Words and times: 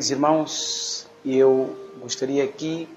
Queridos 0.00 0.12
irmãos, 0.12 1.06
eu 1.26 1.76
gostaria 2.00 2.48
que 2.48 2.88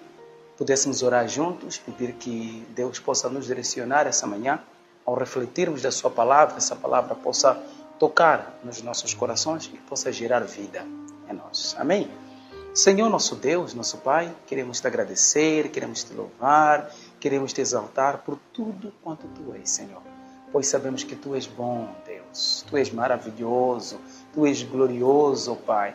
pudéssemos 0.57 1.03
orar 1.03 1.27
juntos, 1.27 1.77
pedir 1.77 2.13
que 2.13 2.65
Deus 2.69 2.98
possa 2.98 3.27
nos 3.27 3.45
direcionar 3.45 4.07
essa 4.07 4.25
manhã, 4.25 4.62
ao 5.05 5.13
refletirmos 5.13 5.81
da 5.81 5.91
Sua 5.91 6.10
palavra, 6.10 6.55
essa 6.55 6.77
palavra 6.77 7.13
possa 7.13 7.62
tocar 8.00 8.57
nos 8.63 8.81
nossos 8.81 9.13
corações 9.13 9.69
e 9.74 9.77
possa 9.79 10.13
gerar 10.13 10.45
vida 10.45 10.86
em 11.29 11.33
nós. 11.33 11.75
Amém? 11.77 12.10
Senhor 12.74 13.10
nosso 13.10 13.36
Deus, 13.36 13.74
nosso 13.74 13.98
Pai, 13.98 14.33
queremos 14.48 14.79
te 14.79 14.88
agradecer, 14.88 15.72
queremos 15.72 16.05
te 16.05 16.13
louvar, 16.13 16.89
queremos 17.19 17.51
te 17.51 17.60
exaltar 17.60 18.19
por 18.19 18.39
tudo 18.53 18.93
quanto 19.03 19.27
tu 19.27 19.53
és, 19.53 19.69
Senhor. 19.69 20.01
Pois 20.53 20.67
sabemos 20.67 21.03
que 21.03 21.17
tu 21.17 21.36
és 21.36 21.48
bom, 21.48 21.89
Deus. 22.05 22.63
Tu 22.69 22.77
és 22.77 22.89
maravilhoso, 22.93 24.00
tu 24.33 24.45
és 24.45 24.63
glorioso, 24.63 25.57
Pai. 25.65 25.93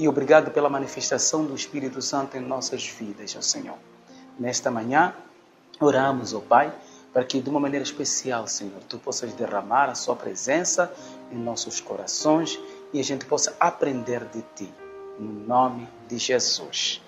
E 0.00 0.08
obrigado 0.08 0.50
pela 0.50 0.70
manifestação 0.70 1.44
do 1.44 1.54
Espírito 1.54 2.00
Santo 2.00 2.34
em 2.34 2.40
nossas 2.40 2.88
vidas, 2.88 3.36
ó 3.36 3.42
Senhor. 3.42 3.76
Nesta 4.38 4.70
manhã, 4.70 5.14
oramos, 5.78 6.32
ó 6.32 6.40
Pai, 6.40 6.72
para 7.12 7.22
que 7.22 7.38
de 7.38 7.50
uma 7.50 7.60
maneira 7.60 7.84
especial, 7.84 8.46
Senhor, 8.46 8.80
tu 8.88 8.96
possas 8.98 9.34
derramar 9.34 9.90
a 9.90 9.94
sua 9.94 10.16
presença 10.16 10.90
em 11.30 11.36
nossos 11.36 11.82
corações 11.82 12.58
e 12.94 12.98
a 12.98 13.04
gente 13.04 13.26
possa 13.26 13.54
aprender 13.60 14.24
de 14.24 14.42
ti. 14.54 14.72
No 15.18 15.46
nome 15.46 15.86
de 16.08 16.16
Jesus. 16.16 17.02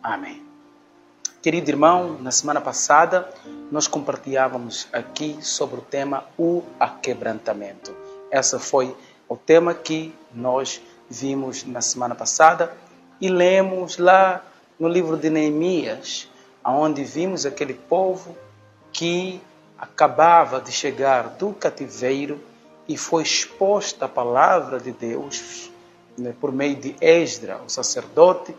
Amém. 0.00 0.40
Querido 1.42 1.68
irmão, 1.68 2.16
na 2.20 2.30
semana 2.30 2.60
passada 2.60 3.28
nós 3.72 3.88
compartilhávamos 3.88 4.86
aqui 4.92 5.36
sobre 5.40 5.80
o 5.80 5.82
tema 5.82 6.22
o 6.38 6.62
aquebrantamento. 6.78 7.92
Esse 8.30 8.56
foi 8.60 8.96
o 9.28 9.36
tema 9.36 9.74
que 9.74 10.14
nós 10.32 10.80
vimos 11.08 11.64
na 11.64 11.80
semana 11.80 12.14
passada 12.14 12.72
e 13.20 13.28
lemos 13.28 13.98
lá 13.98 14.44
no 14.78 14.88
livro 14.88 15.16
de 15.16 15.30
Neemias, 15.30 16.28
onde 16.64 17.04
vimos 17.04 17.46
aquele 17.46 17.74
povo 17.74 18.36
que 18.92 19.40
acabava 19.78 20.60
de 20.60 20.72
chegar 20.72 21.28
do 21.30 21.52
cativeiro 21.52 22.40
e 22.88 22.96
foi 22.96 23.22
exposta 23.22 24.04
a 24.06 24.08
palavra 24.08 24.78
de 24.78 24.92
Deus 24.92 25.70
né, 26.16 26.34
por 26.40 26.52
meio 26.52 26.76
de 26.76 26.96
Esdra, 27.00 27.60
o 27.64 27.68
sacerdote, 27.68 28.54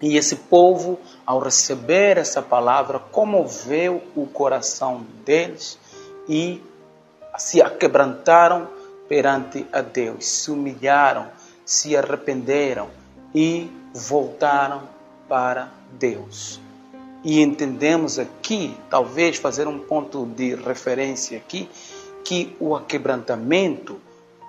e 0.00 0.16
esse 0.16 0.34
povo, 0.34 0.98
ao 1.24 1.38
receber 1.38 2.18
essa 2.18 2.42
palavra, 2.42 2.98
comoveu 2.98 4.02
o 4.16 4.26
coração 4.26 5.06
deles 5.24 5.78
e 6.28 6.60
se 7.38 7.62
aquebrantaram 7.62 8.68
perante 9.08 9.64
a 9.72 9.80
Deus, 9.80 10.26
se 10.26 10.50
humilharam, 10.50 11.28
se 11.64 11.96
arrependeram 11.96 12.88
e 13.34 13.70
voltaram 13.94 14.82
para 15.28 15.68
Deus. 15.92 16.60
E 17.24 17.40
entendemos 17.40 18.18
aqui, 18.18 18.76
talvez 18.90 19.36
fazer 19.36 19.68
um 19.68 19.78
ponto 19.78 20.26
de 20.26 20.54
referência 20.56 21.38
aqui, 21.38 21.68
que 22.24 22.56
o 22.58 22.74
aquebrantamento, 22.74 24.00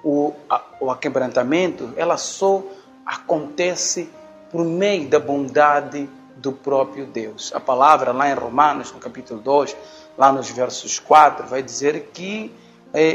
o, 0.04 0.34
a- 0.50 0.64
o 0.80 0.90
aquebrantamento, 0.90 1.94
ela 1.96 2.18
só 2.18 2.64
acontece 3.06 4.10
por 4.52 4.64
meio 4.66 5.08
da 5.08 5.20
bondade 5.20 6.10
do 6.38 6.52
próprio 6.52 7.06
Deus. 7.06 7.52
A 7.56 7.60
palavra 7.60 8.12
lá 8.12 8.30
em 8.30 8.34
Romanos, 8.34 8.92
no 8.92 9.00
capítulo 9.00 9.40
2, 9.40 9.76
lá 10.18 10.32
nos 10.32 10.50
versos 10.50 11.00
4, 11.00 11.48
vai 11.48 11.62
dizer 11.62 12.10
que 12.14 12.52
é, 12.94 13.08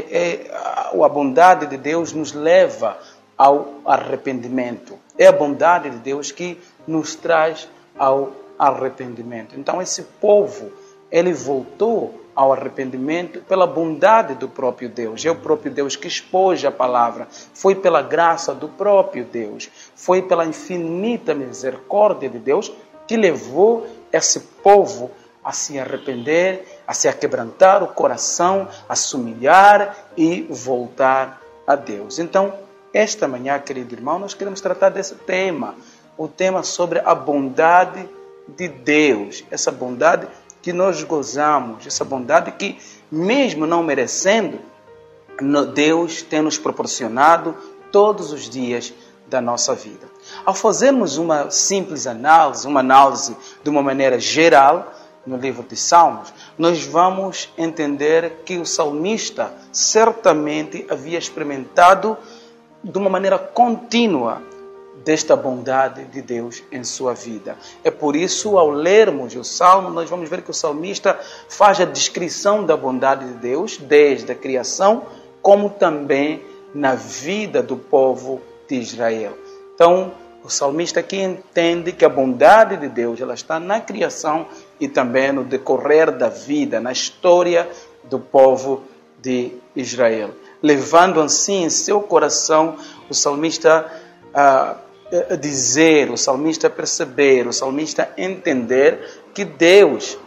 é, 0.49 0.51
a 0.53 0.79
a 1.05 1.09
bondade 1.09 1.67
de 1.67 1.77
Deus 1.77 2.11
nos 2.13 2.33
leva 2.33 2.97
ao 3.39 3.75
arrependimento. 3.85 4.99
É 5.17 5.27
a 5.27 5.31
bondade 5.31 5.89
de 5.89 5.97
Deus 5.99 6.29
que 6.29 6.59
nos 6.85 7.15
traz 7.15 7.69
ao 7.97 8.33
arrependimento. 8.57 9.57
Então 9.57 9.81
esse 9.81 10.01
povo, 10.19 10.69
ele 11.09 11.31
voltou 11.31 12.21
ao 12.35 12.51
arrependimento 12.51 13.39
pela 13.41 13.65
bondade 13.65 14.33
do 14.35 14.49
próprio 14.49 14.89
Deus. 14.89 15.25
É 15.25 15.31
o 15.31 15.35
próprio 15.35 15.71
Deus 15.71 15.95
que 15.95 16.07
expôs 16.07 16.65
a 16.65 16.71
palavra. 16.71 17.29
Foi 17.53 17.75
pela 17.75 18.01
graça 18.01 18.53
do 18.53 18.67
próprio 18.67 19.23
Deus. 19.23 19.69
Foi 19.95 20.21
pela 20.21 20.45
infinita 20.45 21.33
misericórdia 21.33 22.29
de 22.29 22.39
Deus 22.39 22.71
que 23.07 23.15
levou 23.15 23.87
esse 24.11 24.41
povo 24.61 25.11
a 25.41 25.53
se 25.53 25.79
arrepender, 25.79 26.81
a 26.85 26.93
se 26.93 27.07
aquebrantar 27.07 27.81
o 27.83 27.87
coração, 27.87 28.67
a 28.87 28.95
se 28.95 29.15
humilhar 29.15 29.95
e 30.17 30.41
voltar 30.49 31.41
a 31.65 31.75
Deus. 31.75 32.19
Então, 32.19 32.53
esta 32.93 33.27
manhã, 33.27 33.59
querido 33.59 33.93
irmão, 33.93 34.19
nós 34.19 34.33
queremos 34.33 34.61
tratar 34.61 34.89
desse 34.89 35.15
tema, 35.15 35.75
o 36.17 36.27
tema 36.27 36.63
sobre 36.63 36.99
a 36.99 37.13
bondade 37.13 38.07
de 38.47 38.67
Deus, 38.67 39.43
essa 39.51 39.71
bondade 39.71 40.27
que 40.61 40.73
nós 40.73 41.03
gozamos, 41.03 41.85
essa 41.85 42.03
bondade 42.03 42.51
que, 42.51 42.77
mesmo 43.11 43.65
não 43.65 43.83
merecendo, 43.83 44.59
Deus 45.73 46.21
tem 46.21 46.41
nos 46.41 46.57
proporcionado 46.57 47.55
todos 47.91 48.33
os 48.33 48.49
dias 48.49 48.93
da 49.27 49.39
nossa 49.39 49.73
vida. 49.73 50.07
Ao 50.43 50.53
fazermos 50.53 51.17
uma 51.17 51.49
simples 51.49 52.07
análise, 52.07 52.67
uma 52.67 52.81
análise 52.81 53.37
de 53.63 53.69
uma 53.69 53.81
maneira 53.81 54.19
geral, 54.19 54.93
no 55.25 55.37
livro 55.37 55.63
de 55.63 55.75
Salmos, 55.75 56.33
nós 56.57 56.83
vamos 56.83 57.53
entender 57.57 58.41
que 58.45 58.57
o 58.57 58.65
salmista 58.65 59.53
certamente 59.71 60.85
havia 60.89 61.19
experimentado 61.19 62.17
de 62.83 62.97
uma 62.97 63.09
maneira 63.09 63.37
contínua 63.37 64.41
desta 65.03 65.35
bondade 65.35 66.03
de 66.05 66.21
Deus 66.21 66.63
em 66.71 66.83
sua 66.83 67.13
vida. 67.13 67.57
É 67.83 67.91
por 67.91 68.15
isso, 68.15 68.57
ao 68.57 68.69
lermos 68.69 69.35
o 69.35 69.43
Salmo, 69.43 69.89
nós 69.89 70.09
vamos 70.09 70.29
ver 70.29 70.41
que 70.41 70.51
o 70.51 70.53
salmista 70.53 71.17
faz 71.47 71.79
a 71.79 71.85
descrição 71.85 72.65
da 72.65 72.75
bondade 72.75 73.25
de 73.25 73.33
Deus 73.35 73.77
desde 73.77 74.31
a 74.31 74.35
criação, 74.35 75.03
como 75.41 75.69
também 75.69 76.43
na 76.73 76.95
vida 76.95 77.63
do 77.63 77.77
povo 77.77 78.41
de 78.67 78.75
Israel. 78.75 79.37
Então, 79.73 80.11
o 80.43 80.49
salmista 80.49 80.99
aqui 80.99 81.17
entende 81.17 81.91
que 81.91 82.05
a 82.05 82.09
bondade 82.09 82.77
de 82.77 82.87
Deus 82.87 83.19
ela 83.19 83.33
está 83.33 83.59
na 83.59 83.81
criação 83.81 84.47
e 84.79 84.87
também 84.87 85.31
no 85.31 85.43
decorrer 85.43 86.11
da 86.11 86.29
vida, 86.29 86.79
na 86.79 86.91
história 86.91 87.69
do 88.03 88.19
povo 88.19 88.83
de 89.21 89.51
Israel. 89.75 90.31
Levando 90.61 91.21
assim 91.21 91.63
em 91.63 91.69
seu 91.69 92.01
coração 92.01 92.77
o 93.09 93.13
salmista 93.13 93.91
a 94.33 94.77
a 95.31 95.35
dizer, 95.35 96.11
o 96.11 96.17
salmista 96.17 96.69
perceber, 96.69 97.47
o 97.47 97.53
salmista 97.53 98.11
entender 98.15 99.23
que 99.33 99.43
Deus 99.43 100.17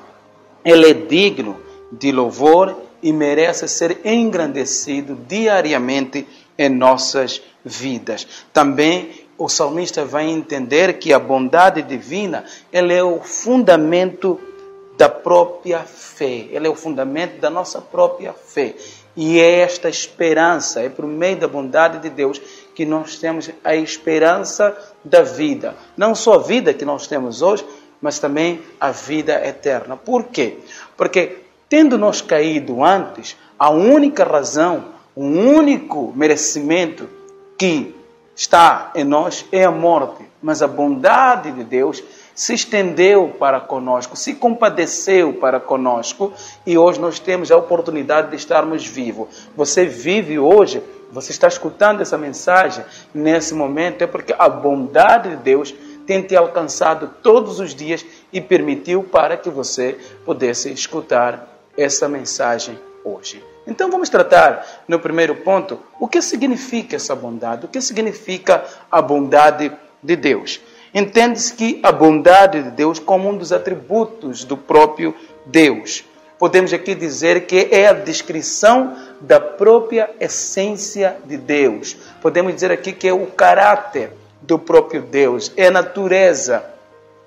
ele 0.64 0.90
é 0.90 0.94
digno 0.94 1.56
de 1.90 2.10
louvor 2.10 2.76
e 3.02 3.12
merece 3.12 3.68
ser 3.68 4.00
engrandecido 4.04 5.14
diariamente 5.28 6.26
em 6.56 6.68
nossas 6.68 7.42
vidas. 7.64 8.26
Também 8.52 9.26
o 9.38 9.48
salmista 9.48 10.04
vai 10.04 10.28
entender 10.28 10.98
que 10.98 11.12
a 11.12 11.18
bondade 11.18 11.82
divina 11.82 12.44
ela 12.72 12.92
é 12.92 13.02
o 13.02 13.20
fundamento 13.20 14.40
da 14.96 15.08
própria 15.08 15.80
fé, 15.80 16.48
ela 16.52 16.66
é 16.66 16.70
o 16.70 16.76
fundamento 16.76 17.40
da 17.40 17.50
nossa 17.50 17.80
própria 17.80 18.32
fé. 18.32 18.74
E 19.16 19.38
é 19.38 19.60
esta 19.60 19.88
esperança, 19.88 20.80
é 20.80 20.88
por 20.88 21.06
meio 21.06 21.36
da 21.36 21.46
bondade 21.46 21.98
de 21.98 22.08
Deus 22.08 22.40
que 22.74 22.86
nós 22.86 23.18
temos 23.18 23.50
a 23.62 23.74
esperança 23.74 24.76
da 25.04 25.22
vida. 25.22 25.76
Não 25.96 26.14
só 26.14 26.34
a 26.34 26.42
vida 26.42 26.72
que 26.72 26.84
nós 26.84 27.06
temos 27.06 27.42
hoje, 27.42 27.64
mas 28.00 28.18
também 28.18 28.60
a 28.80 28.90
vida 28.90 29.46
eterna. 29.46 29.96
Por 29.96 30.24
quê? 30.24 30.58
Porque 30.96 31.38
tendo 31.68 31.98
nós 31.98 32.20
caído 32.20 32.82
antes, 32.82 33.36
a 33.58 33.70
única 33.70 34.24
razão, 34.24 34.86
o 35.14 35.24
único 35.24 36.12
merecimento 36.16 37.08
que 37.58 37.94
está 38.34 38.90
em 38.94 39.04
nós 39.04 39.44
é 39.52 39.64
a 39.64 39.70
morte. 39.70 40.24
Mas 40.42 40.62
a 40.62 40.66
bondade 40.66 41.52
de 41.52 41.62
Deus 41.62 42.02
se 42.34 42.54
estendeu 42.54 43.34
para 43.38 43.60
conosco, 43.60 44.16
se 44.16 44.34
compadeceu 44.34 45.34
para 45.34 45.60
conosco 45.60 46.32
e 46.66 46.78
hoje 46.78 47.00
nós 47.00 47.18
temos 47.18 47.50
a 47.50 47.56
oportunidade 47.56 48.30
de 48.30 48.36
estarmos 48.36 48.86
vivos. 48.86 49.48
Você 49.56 49.84
vive 49.84 50.38
hoje, 50.38 50.82
você 51.10 51.30
está 51.30 51.48
escutando 51.48 52.00
essa 52.00 52.16
mensagem 52.16 52.84
nesse 53.14 53.54
momento, 53.54 54.02
é 54.02 54.06
porque 54.06 54.34
a 54.38 54.48
bondade 54.48 55.30
de 55.30 55.36
Deus 55.36 55.74
tem 56.06 56.22
te 56.22 56.34
alcançado 56.34 57.10
todos 57.22 57.60
os 57.60 57.74
dias 57.74 58.04
e 58.32 58.40
permitiu 58.40 59.04
para 59.04 59.36
que 59.36 59.50
você 59.50 59.98
pudesse 60.24 60.72
escutar 60.72 61.48
essa 61.76 62.08
mensagem 62.08 62.78
hoje. 63.04 63.42
Então 63.66 63.90
vamos 63.90 64.08
tratar 64.08 64.82
no 64.88 64.98
primeiro 64.98 65.36
ponto 65.36 65.78
o 66.00 66.08
que 66.08 66.20
significa 66.20 66.96
essa 66.96 67.14
bondade, 67.14 67.66
o 67.66 67.68
que 67.68 67.80
significa 67.80 68.64
a 68.90 69.00
bondade 69.00 69.70
de 70.02 70.16
Deus. 70.16 70.60
Entende-se 70.94 71.54
que 71.54 71.80
a 71.82 71.90
bondade 71.90 72.62
de 72.62 72.70
Deus 72.70 72.98
como 72.98 73.28
um 73.28 73.36
dos 73.36 73.52
atributos 73.52 74.44
do 74.44 74.56
próprio 74.56 75.14
Deus. 75.46 76.04
Podemos 76.38 76.72
aqui 76.72 76.94
dizer 76.94 77.46
que 77.46 77.68
é 77.70 77.86
a 77.86 77.92
descrição 77.92 78.96
da 79.20 79.38
própria 79.40 80.10
essência 80.18 81.16
de 81.24 81.36
Deus. 81.36 81.96
Podemos 82.20 82.52
dizer 82.52 82.72
aqui 82.72 82.92
que 82.92 83.08
é 83.08 83.12
o 83.12 83.26
caráter 83.26 84.12
do 84.40 84.58
próprio 84.58 85.02
Deus, 85.02 85.52
é 85.56 85.68
a 85.68 85.70
natureza 85.70 86.64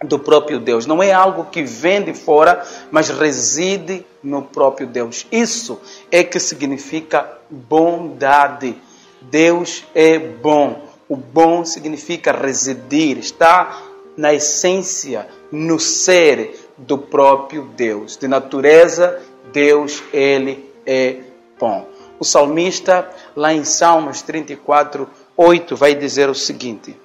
do 0.03 0.19
próprio 0.19 0.59
Deus. 0.59 0.85
Não 0.85 1.01
é 1.01 1.11
algo 1.11 1.45
que 1.45 1.63
vem 1.63 2.03
de 2.03 2.13
fora, 2.13 2.63
mas 2.91 3.09
reside 3.09 4.05
no 4.21 4.41
próprio 4.41 4.85
Deus. 4.85 5.25
Isso 5.31 5.79
é 6.11 6.23
que 6.23 6.39
significa 6.39 7.25
bondade. 7.49 8.75
Deus 9.21 9.85
é 9.95 10.19
bom. 10.19 10.87
O 11.07 11.15
bom 11.15 11.63
significa 11.63 12.31
residir, 12.31 13.17
está 13.17 13.81
na 14.17 14.33
essência, 14.33 15.27
no 15.51 15.79
ser 15.79 16.69
do 16.77 16.97
próprio 16.97 17.63
Deus. 17.75 18.17
De 18.17 18.27
natureza, 18.27 19.21
Deus, 19.51 20.01
ele 20.11 20.71
é 20.85 21.17
bom. 21.59 21.87
O 22.19 22.23
salmista, 22.23 23.09
lá 23.35 23.53
em 23.53 23.63
Salmos 23.63 24.21
34, 24.21 25.07
8, 25.35 25.75
vai 25.75 25.93
dizer 25.93 26.29
o 26.29 26.35
seguinte: 26.35 26.95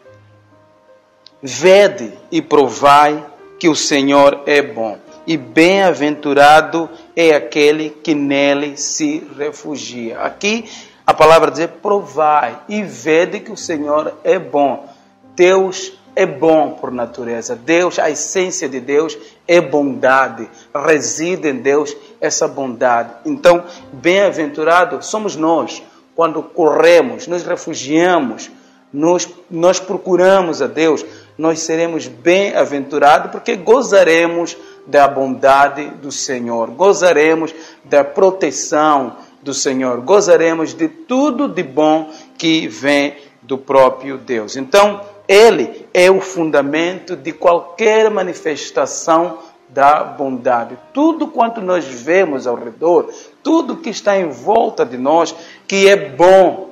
Vede 1.43 2.13
e 2.31 2.41
provai 2.41 3.25
que 3.59 3.69
o 3.69 3.75
Senhor 3.75 4.43
é 4.47 4.63
bom, 4.63 4.99
e 5.27 5.37
bem-aventurado 5.37 6.89
é 7.15 7.35
aquele 7.35 7.91
que 7.91 8.15
nele 8.15 8.77
se 8.77 9.27
refugia. 9.37 10.21
Aqui 10.21 10.65
a 11.11 11.15
palavra 11.15 11.51
diz: 11.51 11.67
provai 11.83 12.57
e 12.69 12.83
vede 12.85 13.41
que 13.41 13.51
o 13.51 13.57
Senhor 13.57 14.15
é 14.23 14.39
bom. 14.39 14.89
Deus 15.35 15.93
é 16.15 16.25
bom 16.25 16.73
por 16.81 16.93
natureza. 16.93 17.57
Deus, 17.57 17.99
a 17.99 18.09
essência 18.09 18.69
de 18.69 18.79
Deus 18.79 19.19
é 19.47 19.61
bondade. 19.61 20.49
Reside 20.73 21.49
em 21.49 21.57
Deus 21.57 21.97
essa 22.21 22.47
bondade. 22.47 23.13
Então, 23.25 23.65
bem-aventurado 23.93 25.03
somos 25.05 25.35
nós 25.35 25.83
quando 26.15 26.43
corremos, 26.43 27.27
nos 27.27 27.43
refugiamos, 27.43 28.51
nos, 28.93 29.29
nós 29.51 29.81
procuramos 29.81 30.63
a 30.63 30.67
Deus 30.67 31.05
nós 31.41 31.61
seremos 31.61 32.07
bem-aventurados 32.07 33.31
porque 33.31 33.57
gozaremos 33.57 34.57
da 34.87 35.09
bondade 35.09 35.87
do 36.03 36.13
Senhor, 36.13 36.71
gozaremos 36.71 37.55
da 37.83 38.05
proteção 38.05 39.17
do 39.43 39.55
Senhor, 39.55 40.01
gozaremos 40.01 40.75
de 40.75 40.89
tudo 40.89 41.49
de 41.49 41.63
bom 41.63 42.11
que 42.37 42.69
vem 42.69 43.17
do 43.43 43.57
próprio 43.57 44.19
Deus. 44.19 44.57
Então, 44.57 45.01
Ele 45.27 45.87
é 45.95 46.11
o 46.11 46.21
fundamento 46.21 47.17
de 47.17 47.33
qualquer 47.33 48.11
manifestação 48.11 49.39
da 49.69 50.03
bondade. 50.03 50.77
Tudo 50.93 51.29
quanto 51.29 51.61
nós 51.61 51.85
vemos 51.85 52.47
ao 52.47 52.57
redor, 52.57 53.09
tudo 53.43 53.77
que 53.77 53.91
está 53.91 54.19
em 54.19 54.29
volta 54.29 54.85
de 54.85 54.99
nós, 54.99 55.35
que 55.67 55.89
é 55.89 55.97
bom. 55.97 56.71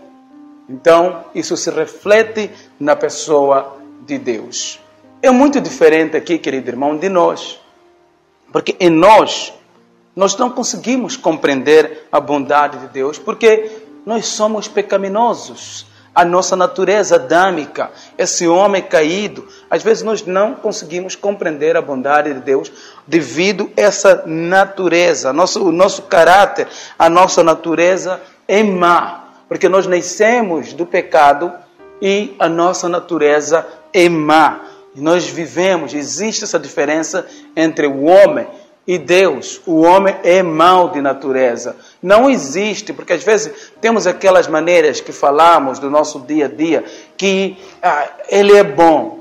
Então, 0.68 1.24
isso 1.34 1.56
se 1.56 1.70
reflete 1.70 2.50
na 2.78 2.94
pessoa 2.94 3.78
de 4.06 4.18
Deus. 4.18 4.80
É 5.22 5.30
muito 5.30 5.60
diferente 5.60 6.16
aqui, 6.16 6.38
querido 6.38 6.70
irmão, 6.70 6.96
de 6.96 7.08
nós. 7.08 7.60
Porque 8.52 8.76
em 8.78 8.90
nós, 8.90 9.52
nós 10.18 10.36
não 10.36 10.50
conseguimos 10.50 11.16
compreender 11.16 12.08
a 12.10 12.18
bondade 12.18 12.76
de 12.78 12.88
Deus, 12.88 13.20
porque 13.20 13.70
nós 14.04 14.26
somos 14.26 14.66
pecaminosos. 14.66 15.86
A 16.12 16.24
nossa 16.24 16.56
natureza 16.56 17.14
adâmica, 17.14 17.92
esse 18.18 18.48
homem 18.48 18.82
caído, 18.82 19.46
às 19.70 19.80
vezes 19.80 20.02
nós 20.02 20.26
não 20.26 20.56
conseguimos 20.56 21.14
compreender 21.14 21.76
a 21.76 21.80
bondade 21.80 22.34
de 22.34 22.40
Deus 22.40 22.72
devido 23.06 23.70
a 23.76 23.80
essa 23.80 24.24
natureza, 24.26 25.32
nosso, 25.32 25.64
o 25.64 25.70
nosso 25.70 26.02
caráter, 26.02 26.66
a 26.98 27.08
nossa 27.08 27.44
natureza 27.44 28.20
é 28.48 28.60
má, 28.60 29.34
porque 29.48 29.68
nós 29.68 29.86
nascemos 29.86 30.72
do 30.72 30.84
pecado 30.84 31.52
e 32.02 32.34
a 32.40 32.48
nossa 32.48 32.88
natureza 32.88 33.64
é 33.92 34.08
má. 34.08 34.62
Nós 34.96 35.28
vivemos, 35.28 35.94
existe 35.94 36.42
essa 36.42 36.58
diferença 36.58 37.24
entre 37.54 37.86
o 37.86 38.02
homem 38.02 38.48
e 38.88 38.96
Deus. 38.96 39.60
O 39.66 39.82
homem 39.82 40.16
é 40.24 40.42
mau 40.42 40.88
de 40.88 41.02
natureza. 41.02 41.76
Não 42.02 42.30
existe, 42.30 42.94
porque 42.94 43.12
às 43.12 43.22
vezes 43.22 43.70
temos 43.82 44.06
aquelas 44.06 44.48
maneiras 44.48 44.98
que 44.98 45.12
falamos 45.12 45.78
do 45.78 45.90
nosso 45.90 46.20
dia 46.20 46.46
a 46.46 46.48
dia 46.48 46.82
que 47.14 47.58
ah, 47.82 48.08
ele 48.30 48.56
é 48.56 48.64
bom. 48.64 49.18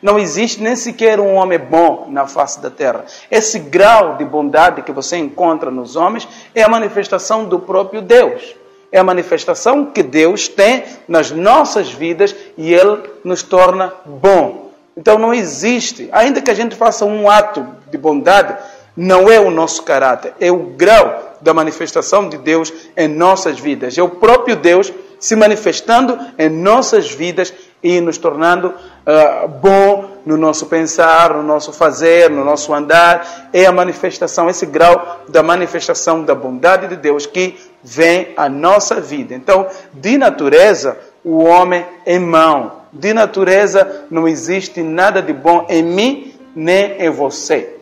Não 0.00 0.16
existe 0.16 0.62
nem 0.62 0.76
sequer 0.76 1.18
um 1.18 1.34
homem 1.34 1.58
bom 1.58 2.06
na 2.08 2.28
face 2.28 2.60
da 2.60 2.70
terra. 2.70 3.04
Esse 3.28 3.58
grau 3.58 4.16
de 4.16 4.24
bondade 4.24 4.82
que 4.82 4.92
você 4.92 5.16
encontra 5.16 5.68
nos 5.68 5.96
homens 5.96 6.28
é 6.54 6.62
a 6.62 6.68
manifestação 6.68 7.46
do 7.46 7.58
próprio 7.58 8.00
Deus 8.00 8.54
é 8.92 9.00
a 9.00 9.04
manifestação 9.04 9.86
que 9.86 10.02
Deus 10.02 10.48
tem 10.48 10.84
nas 11.08 11.30
nossas 11.30 11.92
vidas 11.92 12.34
e 12.56 12.72
Ele 12.72 13.02
nos 13.24 13.42
torna 13.42 13.92
bom. 14.06 14.70
Então 14.96 15.18
não 15.18 15.34
existe, 15.34 16.08
ainda 16.12 16.40
que 16.40 16.50
a 16.50 16.54
gente 16.54 16.74
faça 16.74 17.04
um 17.04 17.28
ato 17.28 17.66
de 17.90 17.98
bondade, 17.98 18.56
não 18.96 19.30
é 19.30 19.38
o 19.38 19.50
nosso 19.50 19.82
caráter, 19.82 20.34
é 20.40 20.50
o 20.50 20.58
grau 20.58 21.36
da 21.40 21.52
manifestação 21.52 22.28
de 22.28 22.38
Deus 22.38 22.72
em 22.96 23.08
nossas 23.08 23.60
vidas. 23.60 23.96
É 23.98 24.02
o 24.02 24.08
próprio 24.08 24.56
Deus 24.56 24.92
se 25.18 25.36
manifestando 25.36 26.18
em 26.38 26.48
nossas 26.48 27.10
vidas 27.10 27.52
e 27.82 28.00
nos 28.00 28.18
tornando 28.18 28.68
uh, 28.68 29.48
bom 29.48 30.16
no 30.24 30.36
nosso 30.36 30.66
pensar, 30.66 31.34
no 31.34 31.42
nosso 31.42 31.72
fazer, 31.72 32.30
no 32.30 32.44
nosso 32.44 32.72
andar. 32.74 33.48
É 33.52 33.66
a 33.66 33.72
manifestação, 33.72 34.48
esse 34.48 34.66
grau 34.66 35.24
da 35.28 35.42
manifestação 35.42 36.24
da 36.24 36.34
bondade 36.34 36.88
de 36.88 36.96
Deus 36.96 37.26
que 37.26 37.56
vem 37.82 38.32
à 38.36 38.48
nossa 38.48 39.00
vida. 39.00 39.34
Então, 39.34 39.66
de 39.92 40.18
natureza, 40.18 40.98
o 41.24 41.44
homem 41.44 41.84
é 42.04 42.18
mau. 42.18 42.86
De 42.92 43.12
natureza, 43.12 44.06
não 44.10 44.26
existe 44.26 44.82
nada 44.82 45.20
de 45.20 45.32
bom 45.32 45.66
em 45.68 45.82
mim 45.82 46.34
nem 46.54 47.00
em 47.00 47.10
você. 47.10 47.75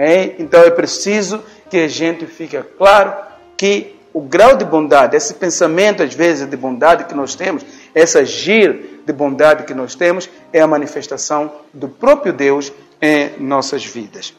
É? 0.00 0.36
Então, 0.38 0.62
é 0.62 0.70
preciso 0.70 1.42
que 1.68 1.78
a 1.78 1.88
gente 1.88 2.24
fique 2.24 2.56
claro 2.78 3.12
que 3.56 3.96
o 4.14 4.20
grau 4.20 4.56
de 4.56 4.64
bondade, 4.64 5.16
esse 5.16 5.34
pensamento 5.34 6.04
às 6.04 6.14
vezes 6.14 6.48
de 6.48 6.56
bondade 6.56 7.04
que 7.04 7.14
nós 7.14 7.34
temos, 7.34 7.64
esse 7.92 8.16
agir 8.16 9.02
de 9.04 9.12
bondade 9.12 9.64
que 9.64 9.74
nós 9.74 9.96
temos, 9.96 10.30
é 10.52 10.60
a 10.60 10.68
manifestação 10.68 11.50
do 11.74 11.88
próprio 11.88 12.32
Deus 12.32 12.72
em 13.02 13.42
nossas 13.42 13.84
vidas. 13.84 14.32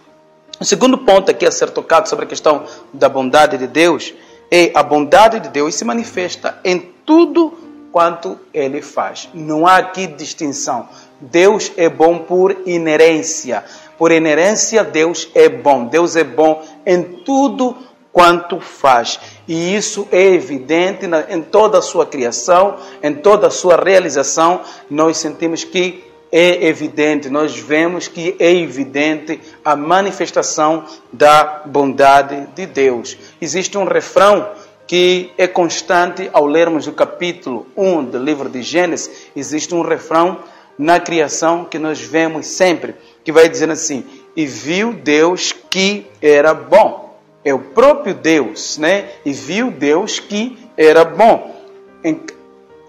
O 0.61 0.63
segundo 0.63 0.97
ponto 0.97 1.29
aqui 1.29 1.45
a 1.45 1.51
ser 1.51 1.69
tocado 1.71 2.07
sobre 2.07 2.23
a 2.23 2.27
questão 2.27 2.65
da 2.93 3.09
bondade 3.09 3.57
de 3.57 3.67
Deus 3.67 4.13
é 4.49 4.71
a 4.73 4.81
bondade 4.81 5.41
de 5.41 5.49
Deus 5.49 5.75
se 5.75 5.83
manifesta 5.83 6.57
em 6.63 6.79
tudo 7.05 7.57
quanto 7.91 8.39
ele 8.53 8.81
faz. 8.81 9.29
Não 9.33 9.67
há 9.67 9.77
aqui 9.77 10.07
distinção. 10.07 10.87
Deus 11.19 11.71
é 11.75 11.89
bom 11.89 12.19
por 12.19 12.55
inerência. 12.65 13.63
Por 13.99 14.13
inerência, 14.13 14.83
Deus 14.83 15.29
é 15.35 15.49
bom. 15.49 15.85
Deus 15.85 16.15
é 16.15 16.23
bom 16.23 16.63
em 16.85 17.03
tudo 17.03 17.75
quanto 18.13 18.61
faz. 18.61 19.19
E 19.45 19.75
isso 19.75 20.07
é 20.09 20.23
evidente 20.23 21.05
na, 21.05 21.25
em 21.29 21.41
toda 21.41 21.77
a 21.77 21.81
sua 21.81 22.05
criação, 22.05 22.77
em 23.03 23.13
toda 23.13 23.47
a 23.47 23.51
sua 23.51 23.75
realização. 23.75 24.61
Nós 24.89 25.17
sentimos 25.17 25.65
que 25.65 26.03
é 26.31 26.65
evidente, 26.67 27.29
nós 27.29 27.57
vemos 27.57 28.07
que 28.07 28.35
é 28.39 28.53
evidente 28.53 29.41
a 29.65 29.75
manifestação 29.75 30.85
da 31.11 31.63
bondade 31.65 32.47
de 32.55 32.65
Deus. 32.67 33.17
Existe 33.41 33.77
um 33.77 33.83
refrão 33.83 34.47
que 34.87 35.31
é 35.37 35.45
constante 35.45 36.29
ao 36.31 36.45
lermos 36.45 36.87
o 36.87 36.93
capítulo 36.93 37.67
1 37.75 38.05
do 38.05 38.17
livro 38.17 38.47
de 38.47 38.61
Gênesis. 38.61 39.27
Existe 39.35 39.75
um 39.75 39.81
refrão 39.81 40.39
na 40.79 40.97
criação 40.97 41.65
que 41.65 41.77
nós 41.77 41.99
vemos 41.99 42.47
sempre, 42.47 42.95
que 43.23 43.31
vai 43.31 43.49
dizer 43.49 43.69
assim: 43.69 44.05
E 44.35 44.45
viu 44.45 44.93
Deus 44.93 45.53
que 45.69 46.07
era 46.21 46.53
bom. 46.53 47.17
É 47.43 47.53
o 47.53 47.59
próprio 47.59 48.13
Deus, 48.13 48.77
né? 48.77 49.09
E 49.25 49.31
viu 49.31 49.71
Deus 49.71 50.19
que 50.19 50.57
era 50.75 51.05
bom. 51.05 51.55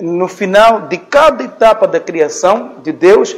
No 0.00 0.28
final 0.28 0.82
de 0.88 0.96
cada 0.96 1.44
etapa 1.44 1.86
da 1.86 2.00
criação 2.00 2.76
de 2.82 2.90
Deus, 2.90 3.36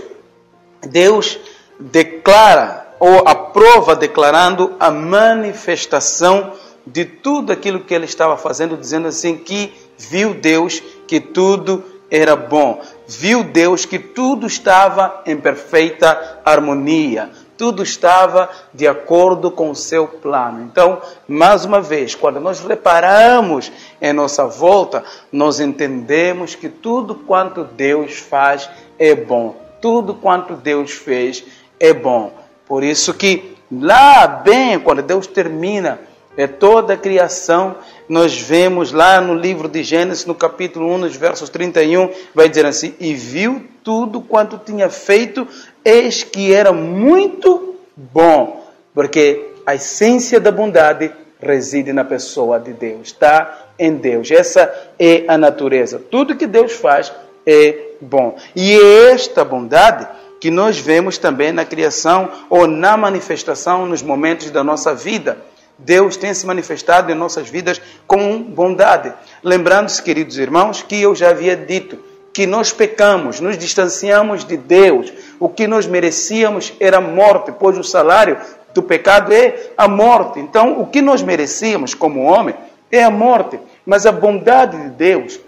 Deus 0.80 1.38
declara 1.78 2.82
ou 2.98 3.26
aprova 3.26 3.96
declarando 3.96 4.74
a 4.78 4.90
manifestação 4.90 6.52
de 6.86 7.04
tudo 7.04 7.52
aquilo 7.52 7.80
que 7.80 7.92
ele 7.94 8.04
estava 8.04 8.36
fazendo, 8.36 8.76
dizendo 8.76 9.08
assim 9.08 9.36
que 9.36 9.72
viu 9.98 10.34
Deus 10.34 10.80
que 11.06 11.20
tudo 11.20 11.82
era 12.10 12.36
bom. 12.36 12.80
Viu 13.06 13.42
Deus 13.44 13.84
que 13.84 13.98
tudo 13.98 14.46
estava 14.46 15.22
em 15.26 15.36
perfeita 15.36 16.40
harmonia. 16.44 17.30
Tudo 17.56 17.82
estava 17.82 18.48
de 18.72 18.86
acordo 18.88 19.50
com 19.50 19.70
o 19.70 19.76
seu 19.76 20.08
plano. 20.08 20.62
Então, 20.62 21.00
mais 21.28 21.64
uma 21.64 21.80
vez, 21.80 22.14
quando 22.14 22.40
nós 22.40 22.60
reparamos 22.60 23.70
em 24.00 24.12
nossa 24.12 24.46
volta, 24.46 25.04
nós 25.30 25.60
entendemos 25.60 26.54
que 26.54 26.68
tudo 26.68 27.14
quanto 27.14 27.64
Deus 27.64 28.18
faz 28.18 28.68
é 28.98 29.14
bom. 29.14 29.56
Tudo 29.80 30.14
quanto 30.14 30.54
Deus 30.54 30.92
fez 30.92 31.44
é 31.78 31.92
bom. 31.92 32.32
Por 32.66 32.82
isso 32.82 33.14
que 33.14 33.56
lá 33.70 34.26
bem, 34.26 34.78
quando 34.78 35.02
Deus 35.02 35.26
termina 35.26 36.00
é 36.36 36.46
toda 36.46 36.94
a 36.94 36.96
criação, 36.96 37.76
nós 38.08 38.38
vemos 38.38 38.92
lá 38.92 39.20
no 39.20 39.34
livro 39.34 39.68
de 39.68 39.82
Gênesis, 39.82 40.24
no 40.24 40.34
capítulo 40.34 40.88
1, 40.94 40.98
nos 40.98 41.16
versos 41.16 41.48
31, 41.48 42.10
vai 42.34 42.48
dizer 42.48 42.66
assim: 42.66 42.94
E 42.98 43.14
viu 43.14 43.66
tudo 43.82 44.20
quanto 44.20 44.58
tinha 44.58 44.88
feito, 44.88 45.46
eis 45.84 46.22
que 46.22 46.52
era 46.52 46.72
muito 46.72 47.76
bom, 47.96 48.66
porque 48.94 49.50
a 49.66 49.74
essência 49.74 50.40
da 50.40 50.50
bondade 50.50 51.12
reside 51.40 51.92
na 51.92 52.04
pessoa 52.04 52.58
de 52.58 52.72
Deus, 52.72 53.08
está 53.08 53.66
em 53.78 53.94
Deus. 53.94 54.30
Essa 54.30 54.72
é 54.98 55.24
a 55.26 55.36
natureza. 55.36 55.98
Tudo 55.98 56.36
que 56.36 56.46
Deus 56.46 56.72
faz 56.72 57.12
é 57.44 57.76
bom. 58.00 58.36
E 58.54 58.72
é 58.72 59.10
esta 59.10 59.44
bondade 59.44 60.06
que 60.40 60.50
nós 60.50 60.78
vemos 60.78 61.18
também 61.18 61.52
na 61.52 61.64
criação 61.64 62.28
ou 62.48 62.66
na 62.66 62.96
manifestação 62.96 63.86
nos 63.86 64.02
momentos 64.02 64.50
da 64.50 64.62
nossa 64.64 64.94
vida. 64.94 65.38
Deus 65.84 66.16
tem 66.16 66.32
se 66.32 66.46
manifestado 66.46 67.10
em 67.10 67.14
nossas 67.14 67.48
vidas 67.48 67.80
com 68.06 68.42
bondade. 68.42 69.12
Lembrando-se, 69.42 70.02
queridos 70.02 70.38
irmãos, 70.38 70.82
que 70.82 71.00
eu 71.00 71.14
já 71.14 71.30
havia 71.30 71.56
dito 71.56 71.98
que 72.32 72.46
nós 72.46 72.72
pecamos, 72.72 73.40
nos 73.40 73.58
distanciamos 73.58 74.44
de 74.44 74.56
Deus. 74.56 75.12
O 75.38 75.48
que 75.48 75.66
nós 75.66 75.86
merecíamos 75.86 76.72
era 76.80 77.00
morte, 77.00 77.52
pois 77.52 77.76
o 77.76 77.84
salário 77.84 78.38
do 78.72 78.82
pecado 78.82 79.32
é 79.32 79.70
a 79.76 79.86
morte. 79.86 80.40
Então, 80.40 80.80
o 80.80 80.86
que 80.86 81.02
nós 81.02 81.22
merecíamos 81.22 81.94
como 81.94 82.22
homem 82.22 82.54
é 82.90 83.02
a 83.02 83.10
morte. 83.10 83.58
Mas 83.84 84.06
a 84.06 84.12
bondade 84.12 84.76
de 84.76 84.88
Deus, 84.90 85.38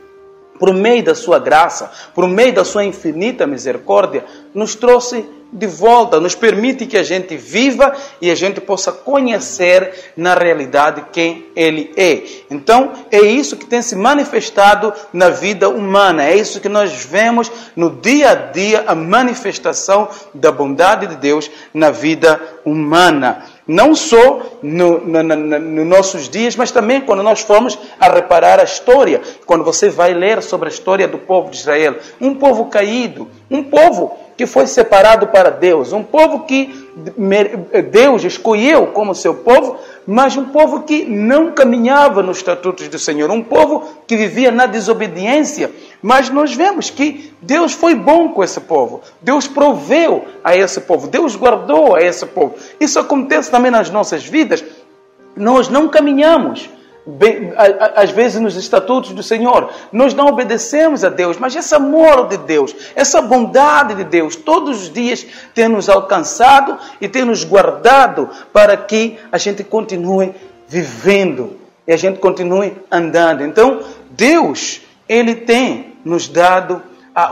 por 0.59 0.75
meio 0.75 1.03
da 1.03 1.15
sua 1.15 1.39
graça, 1.39 1.91
por 2.15 2.29
meio 2.29 2.53
da 2.53 2.65
sua 2.65 2.85
infinita 2.85 3.47
misericórdia, 3.47 4.25
nos 4.53 4.75
trouxe 4.75 5.25
de 5.55 5.69
volta, 5.69 6.19
nos 6.19 6.35
permite 6.35 6.85
que 6.85 6.99
a 6.99 7.03
gente 7.05 7.37
viva 7.37 7.95
e 8.21 8.29
a 8.29 8.35
gente 8.35 8.61
possa 8.61 8.91
conhecer 8.91 10.13
na 10.17 10.35
realidade 10.35 11.05
quem 11.13 11.47
Ele 11.55 11.93
é. 11.97 12.25
Então, 12.51 12.93
é 13.11 13.21
isso 13.21 13.57
que 13.57 13.65
tem 13.65 13.81
se 13.81 13.95
manifestado 13.95 14.93
na 15.13 15.31
vida 15.31 15.69
humana, 15.69 16.25
é 16.25 16.37
isso 16.37 16.61
que 16.61 16.69
nós 16.69 17.05
vemos 17.05 17.51
no 17.77 17.89
dia 17.89 18.31
a 18.31 18.35
dia 18.35 18.85
a 18.89 18.97
manifestação 18.97 20.09
da 20.35 20.51
bondade 20.51 21.07
de 21.07 21.17
Deus 21.17 21.49
na 21.73 21.91
vida 21.91 22.41
humana. 22.65 23.45
Não 23.67 23.95
só 23.95 24.43
nos 24.63 25.03
no, 25.03 25.23
no, 25.23 25.59
no 25.59 25.85
nossos 25.85 26.29
dias, 26.29 26.55
mas 26.55 26.71
também 26.71 27.01
quando 27.01 27.23
nós 27.23 27.41
formos 27.41 27.79
a 27.99 28.09
reparar 28.11 28.61
a 28.61 28.65
história. 28.65 29.23
Quando 29.47 29.65
você 29.65 29.89
vai 29.89 30.13
ler 30.13 30.43
sobre 30.43 30.69
a 30.69 30.73
história 30.73 31.09
do 31.09 31.19
povo 31.19 31.51
de 31.51 31.57
Israel. 31.57 31.97
Um 32.21 32.35
povo 32.35 32.67
caído, 32.67 33.29
um 33.51 33.63
povo 33.63 34.19
que 34.37 34.47
foi 34.47 34.67
separado 34.67 35.29
para 35.29 35.51
Deus, 35.51 35.93
um 35.93 36.03
povo 36.03 36.41
que 36.41 36.89
Deus 37.91 38.25
escolheu 38.25 38.89
como 38.89 39.15
seu 39.15 39.35
povo, 39.35 39.79
mas 40.07 40.37
um 40.37 40.47
povo 40.47 40.83
que 40.83 41.05
não 41.05 41.53
caminhava 41.53 42.23
nos 42.23 42.39
estatutos 42.39 42.89
do 42.89 42.99
Senhor, 42.99 43.31
um 43.31 43.43
povo 43.43 43.89
que 44.07 44.17
vivia 44.17 44.51
na 44.51 44.67
desobediência. 44.67 45.71
Mas 46.03 46.29
nós 46.29 46.55
vemos 46.55 46.91
que 46.91 47.33
Deus 47.41 47.73
foi 47.73 47.95
bom 47.95 48.29
com 48.29 48.45
esse 48.45 48.61
povo, 48.61 49.01
Deus 49.23 49.47
proveu 49.47 50.25
a 50.43 50.55
esse 50.57 50.81
povo, 50.83 51.09
Deus 51.09 51.37
guardou 51.37 51.95
a 51.95 52.03
esse 52.03 52.27
povo. 52.27 52.55
Isso 52.79 52.99
acontece 52.99 53.51
também 53.51 53.71
nas 53.71 53.91
nossas 53.91 54.25
vidas. 54.25 54.65
Nós 55.37 55.69
não 55.69 55.89
caminhamos 55.89 56.69
bem, 57.07 57.53
às 57.95 58.11
vezes 58.11 58.41
nos 58.41 58.57
estatutos 58.57 59.13
do 59.13 59.23
Senhor. 59.23 59.71
Nós 59.93 60.15
não 60.15 60.27
obedecemos 60.27 61.05
a 61.05 61.09
Deus, 61.09 61.37
mas 61.39 61.55
esse 61.55 61.75
amor 61.75 62.29
de 62.29 62.39
Deus, 62.39 62.75
essa 62.95 63.21
bondade 63.21 63.95
de 63.95 64.05
Deus, 64.05 64.37
todos 64.37 64.83
os 64.83 64.93
dias 64.93 65.27
tem 65.55 65.69
nos 65.69 65.89
alcançado 65.89 66.79
e 67.01 67.09
tem 67.09 67.25
nos 67.25 67.45
guardado 67.45 68.29
para 68.53 68.77
que 68.77 69.19
a 69.31 69.39
gente 69.39 69.63
continue 69.63 70.35
vivendo 70.67 71.59
e 71.87 71.93
a 71.93 71.97
gente 71.97 72.19
continue 72.19 72.77
andando. 72.91 73.45
Então, 73.45 73.81
Deus, 74.11 74.81
Ele 75.09 75.35
tem 75.35 75.99
nos 76.05 76.29
dado 76.29 76.83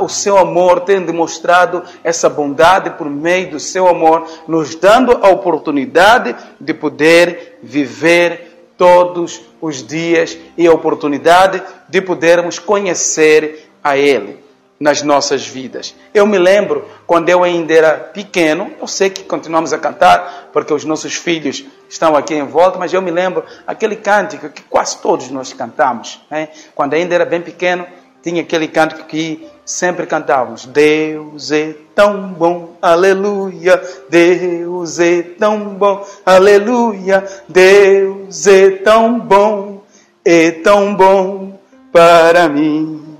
o 0.00 0.08
seu 0.08 0.38
amor, 0.38 0.80
tem 0.80 1.04
demonstrado 1.04 1.82
essa 2.04 2.28
bondade 2.28 2.90
por 2.90 3.10
meio 3.10 3.50
do 3.50 3.60
seu 3.60 3.88
amor, 3.88 4.28
nos 4.46 4.76
dando 4.76 5.18
a 5.22 5.28
oportunidade 5.28 6.36
de 6.60 6.72
poder 6.72 7.58
viver 7.62 8.51
todos 8.76 9.40
os 9.60 9.86
dias 9.86 10.36
e 10.56 10.66
a 10.66 10.72
oportunidade 10.72 11.62
de 11.88 12.00
podermos 12.00 12.58
conhecer 12.58 13.70
a 13.82 13.96
Ele 13.96 14.42
nas 14.82 15.00
nossas 15.00 15.46
vidas. 15.46 15.94
Eu 16.12 16.26
me 16.26 16.38
lembro 16.38 16.84
quando 17.06 17.28
eu 17.28 17.44
ainda 17.44 17.72
era 17.72 17.94
pequeno, 17.94 18.72
eu 18.80 18.88
sei 18.88 19.10
que 19.10 19.22
continuamos 19.22 19.72
a 19.72 19.78
cantar 19.78 20.50
porque 20.52 20.74
os 20.74 20.84
nossos 20.84 21.14
filhos 21.14 21.64
estão 21.88 22.16
aqui 22.16 22.34
em 22.34 22.44
volta, 22.44 22.78
mas 22.78 22.92
eu 22.92 23.00
me 23.00 23.12
lembro 23.12 23.44
aquele 23.64 23.94
cântico 23.94 24.48
que 24.48 24.62
quase 24.62 24.98
todos 24.98 25.30
nós 25.30 25.52
cantamos. 25.52 26.20
Né? 26.28 26.48
Quando 26.74 26.94
ainda 26.94 27.14
era 27.14 27.24
bem 27.24 27.40
pequeno, 27.40 27.86
tinha 28.24 28.42
aquele 28.42 28.66
cântico 28.66 29.04
que 29.04 29.48
sempre 29.64 30.06
cantávamos: 30.06 30.66
Deus 30.66 31.50
é 31.52 31.74
tão 31.94 32.28
bom, 32.32 32.76
aleluia. 32.80 33.80
Deus 34.08 34.98
é 34.98 35.22
tão 35.22 35.74
bom, 35.74 36.06
aleluia. 36.24 37.24
Deus 37.48 38.46
é 38.46 38.70
tão 38.70 39.18
bom, 39.18 39.82
é 40.24 40.50
tão 40.50 40.94
bom 40.94 41.58
para 41.92 42.48
mim. 42.48 43.16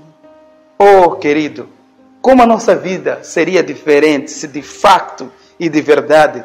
Oh, 0.77 1.11
querido, 1.11 1.69
como 2.21 2.41
a 2.41 2.45
nossa 2.45 2.75
vida 2.75 3.19
seria 3.23 3.63
diferente 3.63 4.31
se 4.31 4.47
de 4.47 4.61
fato 4.61 5.31
e 5.59 5.69
de 5.69 5.81
verdade 5.81 6.43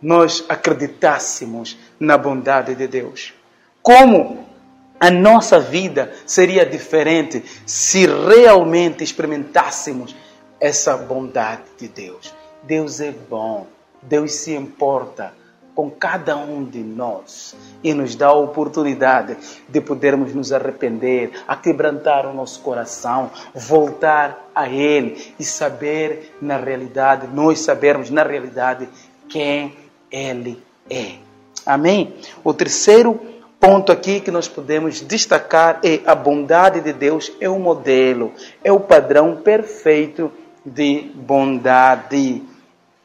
nós 0.00 0.44
acreditássemos 0.48 1.76
na 1.98 2.16
bondade 2.16 2.74
de 2.74 2.86
Deus. 2.86 3.34
Como 3.82 4.47
a 5.00 5.10
nossa 5.10 5.60
vida 5.60 6.12
seria 6.26 6.66
diferente 6.66 7.44
se 7.64 8.06
realmente 8.06 9.04
experimentássemos 9.04 10.14
essa 10.60 10.96
bondade 10.96 11.62
de 11.78 11.88
Deus. 11.88 12.34
Deus 12.64 13.00
é 13.00 13.12
bom, 13.12 13.66
Deus 14.02 14.32
se 14.34 14.54
importa 14.54 15.32
com 15.78 15.88
cada 15.88 16.36
um 16.36 16.64
de 16.64 16.80
nós 16.80 17.54
e 17.84 17.94
nos 17.94 18.16
dá 18.16 18.26
a 18.26 18.32
oportunidade 18.32 19.36
de 19.68 19.80
podermos 19.80 20.34
nos 20.34 20.52
arrepender, 20.52 21.30
a 21.46 21.54
quebrantar 21.54 22.26
o 22.26 22.34
nosso 22.34 22.60
coração, 22.62 23.30
voltar 23.54 24.50
a 24.52 24.68
Ele 24.68 25.32
e 25.38 25.44
saber 25.44 26.34
na 26.42 26.56
realidade, 26.56 27.28
nós 27.28 27.60
sabermos 27.60 28.10
na 28.10 28.24
realidade 28.24 28.88
quem 29.28 29.76
Ele 30.10 30.60
é. 30.90 31.14
Amém? 31.64 32.12
O 32.42 32.52
terceiro 32.52 33.20
ponto 33.60 33.90
aqui 33.90 34.20
que 34.20 34.30
nós 34.30 34.46
podemos 34.46 35.00
destacar 35.00 35.80
é 35.82 36.00
a 36.06 36.14
bondade 36.14 36.80
de 36.80 36.92
Deus 36.92 37.32
é 37.40 37.48
o 37.48 37.58
modelo, 37.58 38.32
é 38.62 38.72
o 38.72 38.80
padrão 38.80 39.36
perfeito 39.36 40.30
de 40.64 41.10
bondade. 41.14 42.42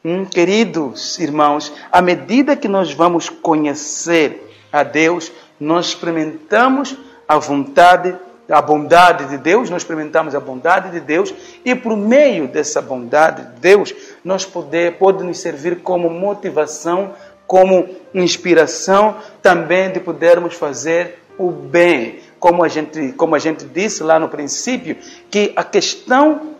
Hum, 0.04 0.24
queridos 0.24 1.18
irmãos, 1.18 1.72
à 1.90 2.00
medida 2.00 2.56
que 2.56 2.68
nós 2.68 2.92
vamos 2.92 3.28
conhecer 3.28 4.54
a 4.70 4.82
Deus, 4.82 5.32
nós 5.58 5.86
experimentamos 5.86 6.96
a 7.26 7.38
vontade, 7.38 8.14
a 8.48 8.60
bondade 8.60 9.24
de 9.26 9.38
Deus, 9.38 9.70
nós 9.70 9.82
experimentamos 9.82 10.34
a 10.34 10.40
bondade 10.40 10.90
de 10.90 11.00
Deus 11.00 11.34
e 11.64 11.74
por 11.74 11.96
meio 11.96 12.46
dessa 12.46 12.82
bondade 12.82 13.42
de 13.54 13.60
Deus, 13.60 13.94
nós 14.22 14.44
poder, 14.44 14.98
pode 14.98 15.24
nos 15.24 15.38
servir 15.38 15.80
como 15.80 16.10
motivação, 16.10 17.14
como 17.46 17.88
inspiração 18.14 19.16
também 19.42 19.92
de 19.92 20.00
podermos 20.00 20.54
fazer 20.54 21.18
o 21.38 21.50
bem. 21.50 22.20
Como 22.38 22.62
a 22.62 22.68
gente, 22.68 23.12
como 23.12 23.34
a 23.34 23.38
gente 23.38 23.64
disse 23.64 24.02
lá 24.02 24.18
no 24.18 24.28
princípio, 24.28 24.96
que 25.30 25.52
a 25.56 25.64
questão 25.64 26.54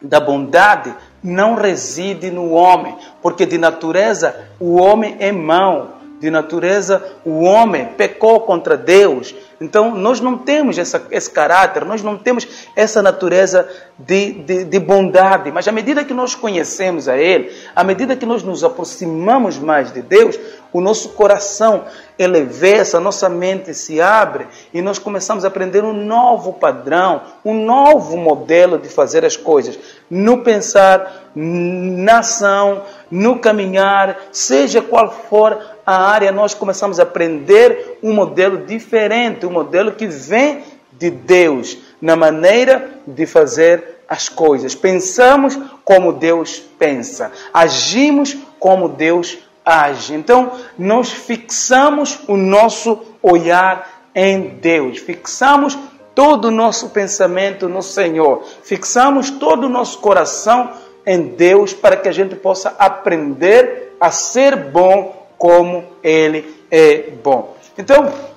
da 0.00 0.20
bondade 0.20 0.94
não 1.22 1.54
reside 1.54 2.30
no 2.30 2.50
homem, 2.52 2.96
porque 3.22 3.46
de 3.46 3.56
natureza 3.56 4.48
o 4.58 4.80
homem 4.80 5.16
é 5.20 5.30
mau, 5.30 6.01
de 6.22 6.30
natureza 6.30 7.02
o 7.24 7.42
homem 7.42 7.84
pecou 7.96 8.38
contra 8.42 8.76
Deus. 8.76 9.34
Então 9.60 9.92
nós 9.92 10.20
não 10.20 10.38
temos 10.38 10.78
essa, 10.78 11.04
esse 11.10 11.28
caráter, 11.28 11.84
nós 11.84 12.00
não 12.00 12.16
temos 12.16 12.46
essa 12.76 13.02
natureza 13.02 13.68
de, 13.98 14.32
de, 14.32 14.64
de 14.64 14.78
bondade, 14.78 15.50
mas 15.50 15.66
à 15.66 15.72
medida 15.72 16.04
que 16.04 16.14
nós 16.14 16.36
conhecemos 16.36 17.08
a 17.08 17.16
Ele, 17.16 17.52
à 17.74 17.82
medida 17.82 18.14
que 18.14 18.24
nós 18.24 18.44
nos 18.44 18.62
aproximamos 18.62 19.58
mais 19.58 19.92
de 19.92 20.00
Deus, 20.00 20.38
o 20.72 20.80
nosso 20.80 21.10
coração 21.10 21.84
elevessa, 22.18 22.96
a 22.96 23.00
nossa 23.00 23.28
mente 23.28 23.74
se 23.74 24.00
abre 24.00 24.46
e 24.72 24.80
nós 24.80 24.98
começamos 24.98 25.44
a 25.44 25.48
aprender 25.48 25.84
um 25.84 25.92
novo 25.92 26.52
padrão, 26.52 27.22
um 27.44 27.64
novo 27.64 28.16
modelo 28.16 28.78
de 28.78 28.88
fazer 28.88 29.24
as 29.24 29.36
coisas, 29.36 29.78
no 30.08 30.42
pensar, 30.42 31.30
na 31.34 32.18
ação, 32.18 32.82
no 33.10 33.38
caminhar, 33.38 34.18
seja 34.30 34.80
qual 34.80 35.10
for 35.10 35.58
a 35.84 35.96
área, 35.96 36.30
nós 36.30 36.54
começamos 36.54 37.00
a 37.00 37.02
aprender 37.02 37.98
um 38.02 38.12
modelo 38.12 38.58
diferente, 38.58 39.46
um 39.46 39.50
modelo 39.50 39.92
que 39.92 40.06
vem 40.06 40.62
de 40.92 41.10
Deus, 41.10 41.78
na 42.00 42.14
maneira 42.14 42.90
de 43.06 43.26
fazer 43.26 44.02
as 44.08 44.28
coisas. 44.28 44.74
Pensamos 44.74 45.58
como 45.84 46.12
Deus 46.12 46.58
pensa, 46.78 47.32
agimos 47.52 48.36
como 48.58 48.88
Deus 48.88 49.38
age. 49.64 50.14
Então, 50.14 50.52
nós 50.78 51.10
fixamos 51.10 52.20
o 52.28 52.36
nosso 52.36 53.00
olhar 53.22 54.04
em 54.14 54.48
Deus, 54.60 54.98
fixamos 54.98 55.78
todo 56.14 56.46
o 56.46 56.50
nosso 56.50 56.90
pensamento 56.90 57.68
no 57.68 57.82
Senhor, 57.82 58.44
fixamos 58.62 59.30
todo 59.30 59.64
o 59.64 59.68
nosso 59.68 59.98
coração 59.98 60.70
em 61.06 61.22
Deus 61.22 61.72
para 61.72 61.96
que 61.96 62.08
a 62.08 62.12
gente 62.12 62.36
possa 62.36 62.74
aprender 62.78 63.96
a 63.98 64.10
ser 64.10 64.56
bom 64.56 65.21
como 65.42 65.82
Ele 66.04 66.54
é 66.70 67.10
bom. 67.20 67.56
Então, 67.76 68.30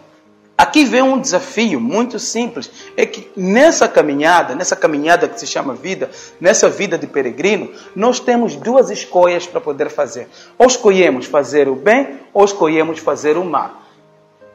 Aqui 0.57 0.85
vem 0.85 1.01
um 1.01 1.19
desafio 1.19 1.81
muito 1.81 2.17
simples, 2.17 2.71
é 2.95 3.05
que 3.05 3.29
nessa 3.35 3.89
caminhada, 3.89 4.55
nessa 4.55 4.73
caminhada 4.73 5.27
que 5.27 5.37
se 5.37 5.45
chama 5.45 5.73
vida, 5.73 6.09
nessa 6.39 6.69
vida 6.69 6.97
de 6.97 7.05
peregrino, 7.05 7.73
nós 7.93 8.21
temos 8.21 8.55
duas 8.55 8.89
escolhas 8.89 9.45
para 9.45 9.59
poder 9.59 9.89
fazer. 9.89 10.29
Ou 10.57 10.65
escolhemos 10.65 11.25
fazer 11.25 11.67
o 11.67 11.75
bem, 11.75 12.21
ou 12.33 12.45
escolhemos 12.45 12.99
fazer 12.99 13.35
o 13.35 13.43
mal. 13.43 13.81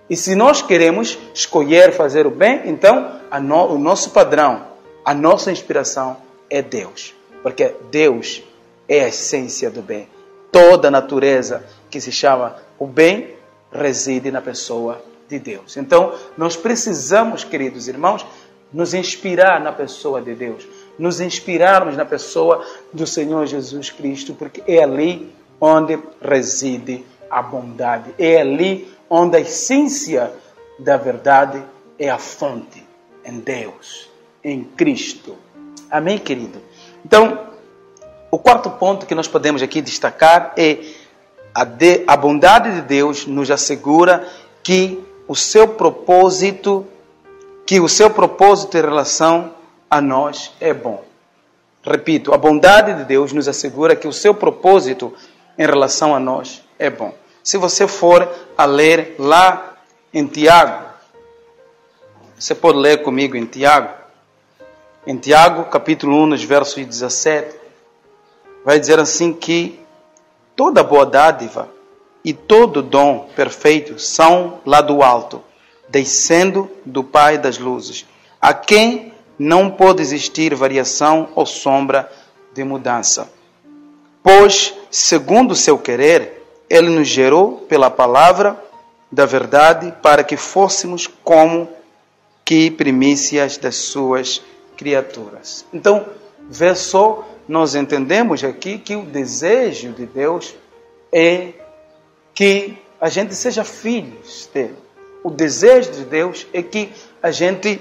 E 0.09 0.17
se 0.17 0.35
nós 0.35 0.63
queremos 0.63 1.19
escolher 1.35 1.93
fazer 1.93 2.27
o 2.27 2.31
bem, 2.31 2.63
então 2.65 3.21
no, 3.43 3.75
o 3.75 3.79
nosso 3.79 4.09
padrão, 4.09 4.69
a 5.05 5.13
nossa 5.13 5.53
inspiração 5.53 6.17
é 6.49 6.63
Deus. 6.63 7.15
Porque 7.43 7.75
Deus 7.91 8.43
é 8.89 9.05
a 9.05 9.09
essência 9.09 9.71
do 9.71 9.83
bem. 9.83 10.09
Toda 10.51 10.89
a 10.89 10.91
natureza 10.91 11.63
que 11.90 12.00
se 12.00 12.12
chama 12.12 12.57
o 12.79 12.87
bem 12.87 13.35
reside 13.72 14.31
na 14.31 14.40
pessoa 14.40 15.03
de 15.29 15.38
Deus. 15.38 15.76
Então, 15.76 16.14
nós 16.37 16.57
precisamos, 16.57 17.44
queridos 17.44 17.88
irmãos, 17.88 18.26
nos 18.72 18.94
inspirar 18.94 19.61
na 19.61 19.72
pessoa 19.72 20.20
de 20.20 20.35
Deus, 20.35 20.66
nos 20.98 21.20
inspirarmos 21.20 21.96
na 21.96 22.05
pessoa 22.05 22.64
do 22.92 23.07
Senhor 23.07 23.46
Jesus 23.46 23.90
Cristo, 23.90 24.35
porque 24.35 24.62
é 24.66 24.83
ali 24.83 25.33
onde 25.61 25.98
reside 26.22 27.05
a 27.31 27.42
bondade, 27.42 28.14
é 28.18 28.40
ali 28.40 28.92
onde 29.09 29.37
a 29.37 29.40
essência 29.40 30.33
da 30.79 30.96
verdade 30.96 31.62
é 31.98 32.09
a 32.09 32.18
fonte 32.18 32.85
em 33.24 33.40
Deus, 33.40 34.09
em 34.42 34.64
Cristo. 34.64 35.37
Amém, 35.90 36.18
querido? 36.18 36.61
Então, 37.05 37.50
o 38.31 38.38
quarto 38.38 38.70
ponto 38.70 39.07
que 39.07 39.14
nós 39.14 39.26
podemos 39.26 39.62
aqui 39.62 39.83
destacar 39.83 40.55
é 40.57 40.79
a, 41.55 41.65
de, 41.65 42.05
a 42.07 42.17
bondade 42.17 42.75
de 42.75 42.83
Deus 42.83 43.27
nos 43.27 43.51
assegura 43.51 44.27
que 44.63 45.03
o 45.27 45.35
seu 45.35 45.69
propósito, 45.69 46.87
que 47.67 47.81
o 47.81 47.89
seu 47.89 48.11
propósito 48.11 48.77
em 48.77 48.81
relação 48.81 49.55
a 49.89 50.01
nós 50.01 50.53
é 50.61 50.73
bom. 50.73 51.05
Repito, 51.83 52.35
a 52.35 52.39
bondade 52.39 52.95
de 52.95 53.05
Deus 53.05 53.33
nos 53.33 53.49
assegura 53.49 53.97
que 53.97 54.07
o 54.07 54.13
seu 54.13 54.35
propósito 54.35 55.13
em 55.59 55.67
relação 55.67 56.15
a 56.15 56.21
nós 56.21 56.63
é 56.79 56.91
bom. 56.91 57.15
Se 57.43 57.57
você 57.57 57.87
for 57.89 58.29
a 58.57 58.65
ler 58.65 59.17
lá 59.19 59.79
em 60.13 60.27
Tiago, 60.27 60.91
você 62.39 62.55
pode 62.55 62.79
ler 62.79 63.03
comigo 63.03 63.37
em 63.37 63.47
Tiago, 63.47 63.95
em 65.07 65.17
Tiago, 65.17 65.65
capítulo 65.65 66.17
1, 66.25 66.27
nos 66.27 66.45
versos 66.45 66.85
17, 66.85 67.57
vai 68.65 68.79
dizer 68.79 68.99
assim 68.99 69.33
que 69.33 69.81
toda 70.61 70.85
boa 70.85 71.07
dádiva 71.07 71.70
e 72.23 72.35
todo 72.35 72.83
dom 72.83 73.31
perfeito 73.35 73.99
são 73.99 74.61
lá 74.66 74.83
do 74.83 75.03
alto, 75.03 75.42
descendo 75.88 76.70
do 76.85 77.03
Pai 77.03 77.38
das 77.38 77.57
luzes, 77.57 78.05
a 78.38 78.53
quem 78.53 79.11
não 79.38 79.70
pode 79.70 80.03
existir 80.03 80.55
variação 80.55 81.31
ou 81.35 81.46
sombra 81.46 82.12
de 82.53 82.62
mudança. 82.62 83.33
Pois, 84.23 84.75
segundo 84.90 85.53
o 85.53 85.57
seu 85.57 85.79
querer, 85.79 86.46
ele 86.68 86.90
nos 86.90 87.09
gerou 87.09 87.64
pela 87.66 87.90
palavra 87.90 88.62
da 89.11 89.25
verdade 89.25 89.94
para 90.03 90.23
que 90.23 90.37
fôssemos 90.37 91.07
como 91.25 91.70
que 92.44 92.70
primícias 92.70 93.57
das 93.57 93.77
suas 93.77 94.42
criaturas. 94.77 95.64
Então, 95.73 96.05
vê 96.51 96.75
só, 96.75 97.27
nós 97.51 97.75
entendemos 97.75 98.45
aqui 98.45 98.79
que 98.79 98.95
o 98.95 99.03
desejo 99.03 99.91
de 99.91 100.07
Deus 100.07 100.55
é 101.13 101.49
que 102.33 102.79
a 103.01 103.09
gente 103.09 103.35
seja 103.35 103.65
filhos 103.65 104.49
dele. 104.55 104.77
O 105.25 105.31
desejo 105.31 105.91
de 105.91 106.05
Deus 106.05 106.47
é 106.53 106.63
que 106.63 106.93
a 107.21 107.33
gente, 107.33 107.81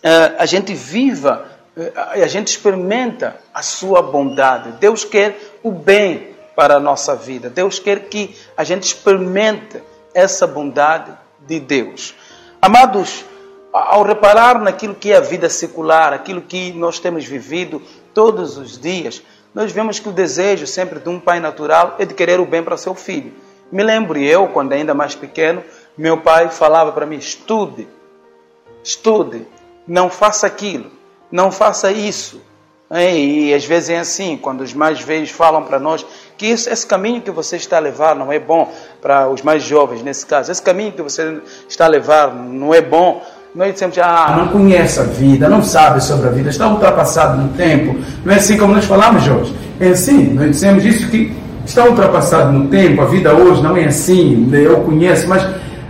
eh, 0.00 0.34
a 0.38 0.46
gente 0.46 0.74
viva, 0.74 1.50
eh, 1.76 1.92
a 2.22 2.28
gente 2.28 2.52
experimenta 2.52 3.40
a 3.52 3.62
sua 3.62 4.00
bondade. 4.00 4.70
Deus 4.78 5.04
quer 5.04 5.36
o 5.60 5.72
bem 5.72 6.36
para 6.54 6.76
a 6.76 6.80
nossa 6.80 7.16
vida. 7.16 7.50
Deus 7.50 7.80
quer 7.80 8.02
que 8.08 8.36
a 8.56 8.62
gente 8.62 8.84
experimente 8.84 9.82
essa 10.14 10.46
bondade 10.46 11.10
de 11.48 11.58
Deus. 11.58 12.14
Amados, 12.62 13.24
ao 13.72 14.04
reparar 14.04 14.60
naquilo 14.60 14.94
que 14.94 15.12
é 15.12 15.16
a 15.16 15.20
vida 15.20 15.48
secular, 15.48 16.12
aquilo 16.12 16.42
que 16.42 16.72
nós 16.72 17.00
temos 17.00 17.24
vivido 17.24 17.82
todos 18.14 18.58
os 18.58 18.78
dias, 18.78 19.22
nós 19.54 19.72
vemos 19.72 19.98
que 19.98 20.08
o 20.08 20.12
desejo 20.12 20.66
sempre 20.66 20.98
de 20.98 21.08
um 21.08 21.18
pai 21.18 21.40
natural 21.40 21.96
é 21.98 22.04
de 22.04 22.14
querer 22.14 22.40
o 22.40 22.46
bem 22.46 22.62
para 22.62 22.76
seu 22.76 22.94
filho. 22.94 23.32
Me 23.70 23.82
lembro 23.82 24.18
eu, 24.18 24.48
quando 24.48 24.72
ainda 24.72 24.94
mais 24.94 25.14
pequeno, 25.14 25.62
meu 25.96 26.18
pai 26.18 26.48
falava 26.48 26.92
para 26.92 27.06
mim: 27.06 27.16
estude, 27.16 27.88
estude, 28.82 29.46
não 29.86 30.08
faça 30.08 30.46
aquilo, 30.46 30.90
não 31.30 31.50
faça 31.50 31.90
isso. 31.90 32.40
E 32.90 33.52
às 33.52 33.66
vezes 33.66 33.90
é 33.90 33.98
assim, 33.98 34.38
quando 34.38 34.62
os 34.62 34.72
mais 34.72 34.98
velhos 35.00 35.30
falam 35.30 35.62
para 35.62 35.78
nós 35.78 36.06
que 36.38 36.46
isso, 36.46 36.70
esse 36.70 36.86
caminho 36.86 37.20
que 37.20 37.30
você 37.30 37.56
está 37.56 37.76
a 37.76 37.80
levar 37.80 38.14
não 38.16 38.32
é 38.32 38.38
bom 38.38 38.72
para 39.02 39.28
os 39.28 39.42
mais 39.42 39.62
jovens, 39.62 40.02
nesse 40.02 40.24
caso, 40.24 40.50
esse 40.50 40.62
caminho 40.62 40.92
que 40.92 41.02
você 41.02 41.42
está 41.68 41.84
a 41.84 41.88
levar 41.88 42.34
não 42.34 42.72
é 42.72 42.80
bom. 42.80 43.22
Nós 43.58 43.72
dizemos, 43.72 43.98
ah, 43.98 44.36
não 44.38 44.46
conhece 44.52 45.00
a 45.00 45.02
vida, 45.02 45.48
não 45.48 45.64
sabe 45.64 46.00
sobre 46.00 46.28
a 46.28 46.30
vida, 46.30 46.48
está 46.48 46.68
ultrapassado 46.68 47.42
no 47.42 47.48
tempo. 47.54 47.96
Não 48.24 48.32
é 48.32 48.36
assim 48.36 48.56
como 48.56 48.72
nós 48.72 48.84
falamos, 48.84 49.24
Jorge. 49.24 49.52
É 49.80 49.88
assim, 49.88 50.32
nós 50.32 50.52
dizemos 50.52 50.84
isso 50.84 51.08
que 51.08 51.32
está 51.66 51.84
ultrapassado 51.84 52.52
no 52.52 52.68
tempo, 52.68 53.02
a 53.02 53.06
vida 53.06 53.34
hoje 53.34 53.60
não 53.60 53.76
é 53.76 53.86
assim, 53.86 54.48
eu 54.52 54.76
conheço, 54.82 55.28
mas 55.28 55.44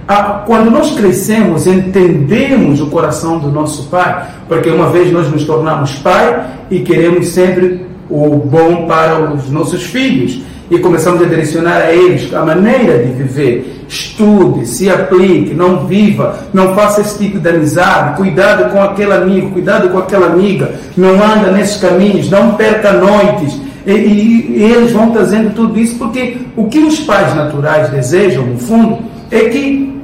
a, 0.08 0.44
quando 0.46 0.70
nós 0.70 0.92
crescemos, 0.92 1.66
entendemos 1.66 2.80
o 2.80 2.86
coração 2.86 3.38
do 3.38 3.50
nosso 3.50 3.86
Pai, 3.90 4.26
porque 4.48 4.70
uma 4.70 4.88
vez 4.88 5.12
nós 5.12 5.30
nos 5.30 5.44
tornamos 5.44 5.94
pai 5.96 6.46
e 6.70 6.80
queremos 6.80 7.28
sempre 7.28 7.86
o 8.08 8.30
bom 8.36 8.86
para 8.86 9.30
os 9.30 9.50
nossos 9.50 9.82
filhos 9.82 10.40
e 10.70 10.78
começamos 10.78 11.22
a 11.22 11.26
direcionar 11.26 11.82
a 11.82 11.92
eles 11.92 12.32
a 12.34 12.44
maneira 12.44 12.98
de 13.04 13.12
viver. 13.12 13.84
Estude, 13.88 14.66
se 14.66 14.90
aplique, 14.90 15.54
não 15.54 15.86
viva, 15.86 16.46
não 16.52 16.74
faça 16.74 17.00
esse 17.00 17.18
tipo 17.18 17.38
de 17.38 17.48
amizade, 17.48 18.16
cuidado 18.16 18.70
com 18.70 18.82
aquele 18.82 19.12
amigo, 19.12 19.50
cuidado 19.50 19.88
com 19.88 19.98
aquela 19.98 20.26
amiga, 20.26 20.74
não 20.96 21.14
anda 21.14 21.50
nesses 21.50 21.80
caminhos, 21.80 22.30
não 22.30 22.54
perca 22.54 22.92
noites, 22.92 23.58
e, 23.86 23.92
e, 23.92 24.58
e 24.58 24.62
eles 24.62 24.92
vão 24.92 25.10
trazendo 25.10 25.54
tudo 25.54 25.78
isso 25.78 25.96
porque 25.96 26.36
o 26.54 26.66
que 26.66 26.80
os 26.80 27.00
pais 27.00 27.34
naturais 27.34 27.88
desejam, 27.88 28.44
no 28.44 28.58
fundo, 28.58 28.98
é 29.30 29.48
que 29.48 29.98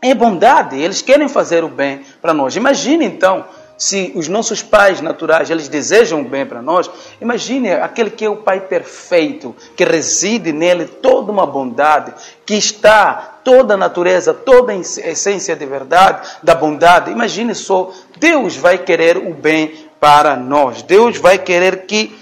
é 0.00 0.14
bondade, 0.14 0.78
eles 0.80 1.02
querem 1.02 1.28
fazer 1.28 1.64
o 1.64 1.68
bem 1.68 2.00
para 2.22 2.32
nós. 2.32 2.56
Imagine 2.56 3.04
então 3.04 3.44
se 3.78 4.12
os 4.14 4.26
nossos 4.28 4.62
pais 4.62 5.00
naturais 5.00 5.50
eles 5.50 5.68
desejam 5.68 6.24
bem 6.24 6.46
para 6.46 6.62
nós, 6.62 6.90
imagine 7.20 7.72
aquele 7.72 8.10
que 8.10 8.24
é 8.24 8.30
o 8.30 8.36
pai 8.36 8.60
perfeito, 8.60 9.54
que 9.76 9.84
reside 9.84 10.52
nele 10.52 10.86
toda 10.86 11.30
uma 11.30 11.46
bondade, 11.46 12.14
que 12.44 12.54
está 12.54 13.40
toda 13.44 13.74
a 13.74 13.76
natureza, 13.76 14.32
toda 14.32 14.72
a 14.72 14.76
essência 14.76 15.54
de 15.54 15.66
verdade, 15.66 16.26
da 16.42 16.54
bondade. 16.54 17.10
Imagine 17.10 17.54
só, 17.54 17.92
Deus 18.18 18.56
vai 18.56 18.78
querer 18.78 19.18
o 19.18 19.34
bem 19.34 19.86
para 20.00 20.36
nós. 20.36 20.82
Deus 20.82 21.18
vai 21.18 21.38
querer 21.38 21.86
que 21.86 22.16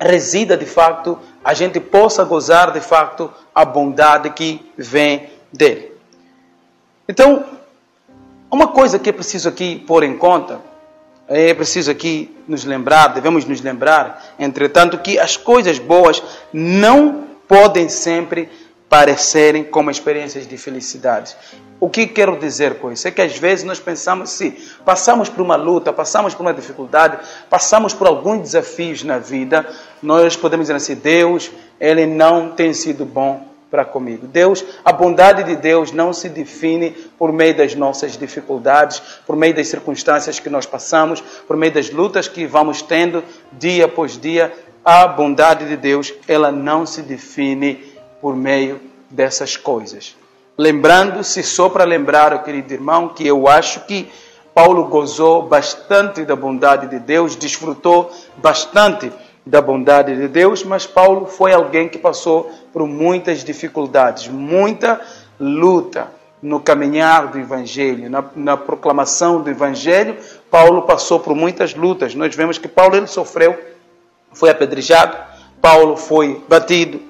resida 0.00 0.56
de 0.56 0.64
facto, 0.64 1.18
a 1.44 1.52
gente 1.52 1.78
possa 1.78 2.24
gozar 2.24 2.70
de 2.72 2.80
facto 2.80 3.30
a 3.54 3.64
bondade 3.64 4.30
que 4.30 4.72
vem 4.76 5.28
dele. 5.52 5.92
Então, 7.06 7.44
uma 8.50 8.68
coisa 8.68 8.98
que 8.98 9.08
é 9.08 9.12
preciso 9.12 9.48
aqui 9.48 9.76
pôr 9.86 10.02
em 10.02 10.16
conta, 10.16 10.60
é 11.28 11.54
preciso 11.54 11.90
aqui 11.90 12.36
nos 12.48 12.64
lembrar, 12.64 13.08
devemos 13.08 13.44
nos 13.44 13.60
lembrar, 13.60 14.34
entretanto, 14.38 14.98
que 14.98 15.18
as 15.18 15.36
coisas 15.36 15.78
boas 15.78 16.20
não 16.52 17.26
podem 17.46 17.88
sempre 17.88 18.48
parecerem 18.88 19.62
como 19.62 19.88
experiências 19.90 20.48
de 20.48 20.56
felicidade. 20.56 21.36
O 21.78 21.88
que 21.88 22.08
quero 22.08 22.36
dizer 22.36 22.74
com 22.80 22.90
isso? 22.90 23.06
É 23.06 23.12
que 23.12 23.22
às 23.22 23.38
vezes 23.38 23.64
nós 23.64 23.78
pensamos, 23.78 24.30
se 24.30 24.50
passamos 24.84 25.28
por 25.28 25.40
uma 25.40 25.54
luta, 25.54 25.92
passamos 25.92 26.34
por 26.34 26.42
uma 26.42 26.52
dificuldade, 26.52 27.18
passamos 27.48 27.94
por 27.94 28.08
alguns 28.08 28.40
desafios 28.40 29.04
na 29.04 29.18
vida, 29.18 29.64
nós 30.02 30.36
podemos 30.36 30.64
dizer 30.64 30.74
assim: 30.74 30.96
Deus, 30.96 31.50
Ele 31.78 32.04
não 32.04 32.50
tem 32.50 32.74
sido 32.74 33.04
bom 33.06 33.49
para 33.70 33.84
comigo. 33.84 34.26
Deus, 34.26 34.64
a 34.84 34.92
bondade 34.92 35.44
de 35.44 35.54
Deus 35.54 35.92
não 35.92 36.12
se 36.12 36.28
define 36.28 36.90
por 37.18 37.32
meio 37.32 37.56
das 37.56 37.74
nossas 37.74 38.16
dificuldades, 38.16 39.00
por 39.26 39.36
meio 39.36 39.54
das 39.54 39.68
circunstâncias 39.68 40.40
que 40.40 40.50
nós 40.50 40.66
passamos, 40.66 41.20
por 41.46 41.56
meio 41.56 41.72
das 41.72 41.90
lutas 41.90 42.26
que 42.26 42.46
vamos 42.46 42.82
tendo 42.82 43.22
dia 43.52 43.84
após 43.84 44.18
dia. 44.18 44.52
A 44.84 45.06
bondade 45.06 45.68
de 45.68 45.76
Deus, 45.76 46.12
ela 46.26 46.50
não 46.50 46.84
se 46.84 47.02
define 47.02 47.84
por 48.20 48.34
meio 48.34 48.80
dessas 49.08 49.56
coisas. 49.56 50.16
Lembrando-se, 50.58 51.42
só 51.42 51.68
para 51.68 51.84
lembrar, 51.84 52.42
querido 52.42 52.72
irmão, 52.72 53.08
que 53.08 53.26
eu 53.26 53.46
acho 53.46 53.80
que 53.86 54.10
Paulo 54.54 54.84
gozou 54.84 55.42
bastante 55.42 56.24
da 56.24 56.34
bondade 56.34 56.88
de 56.88 56.98
Deus, 56.98 57.36
desfrutou 57.36 58.10
bastante 58.36 59.12
da 59.44 59.60
bondade 59.60 60.14
de 60.16 60.28
Deus, 60.28 60.62
mas 60.62 60.86
Paulo 60.86 61.26
foi 61.26 61.52
alguém 61.52 61.88
que 61.88 61.98
passou 61.98 62.50
por 62.72 62.86
muitas 62.86 63.42
dificuldades, 63.42 64.28
muita 64.28 65.00
luta 65.38 66.08
no 66.42 66.60
caminhar 66.60 67.28
do 67.28 67.38
Evangelho, 67.38 68.08
na, 68.08 68.24
na, 68.34 68.56
proclamação 68.56 69.42
do 69.42 69.50
Evangelho. 69.50 70.16
Paulo 70.50 70.82
passou 70.82 71.20
por 71.20 71.34
muitas 71.34 71.74
lutas. 71.74 72.14
Nós 72.14 72.34
vemos 72.34 72.58
que 72.58 72.68
Paulo 72.68 72.96
ele 72.96 73.06
sofreu, 73.06 73.58
foi 74.32 74.50
apedrejado, 74.50 75.16
Paulo 75.60 75.96
foi 75.96 76.42
batido, 76.48 77.00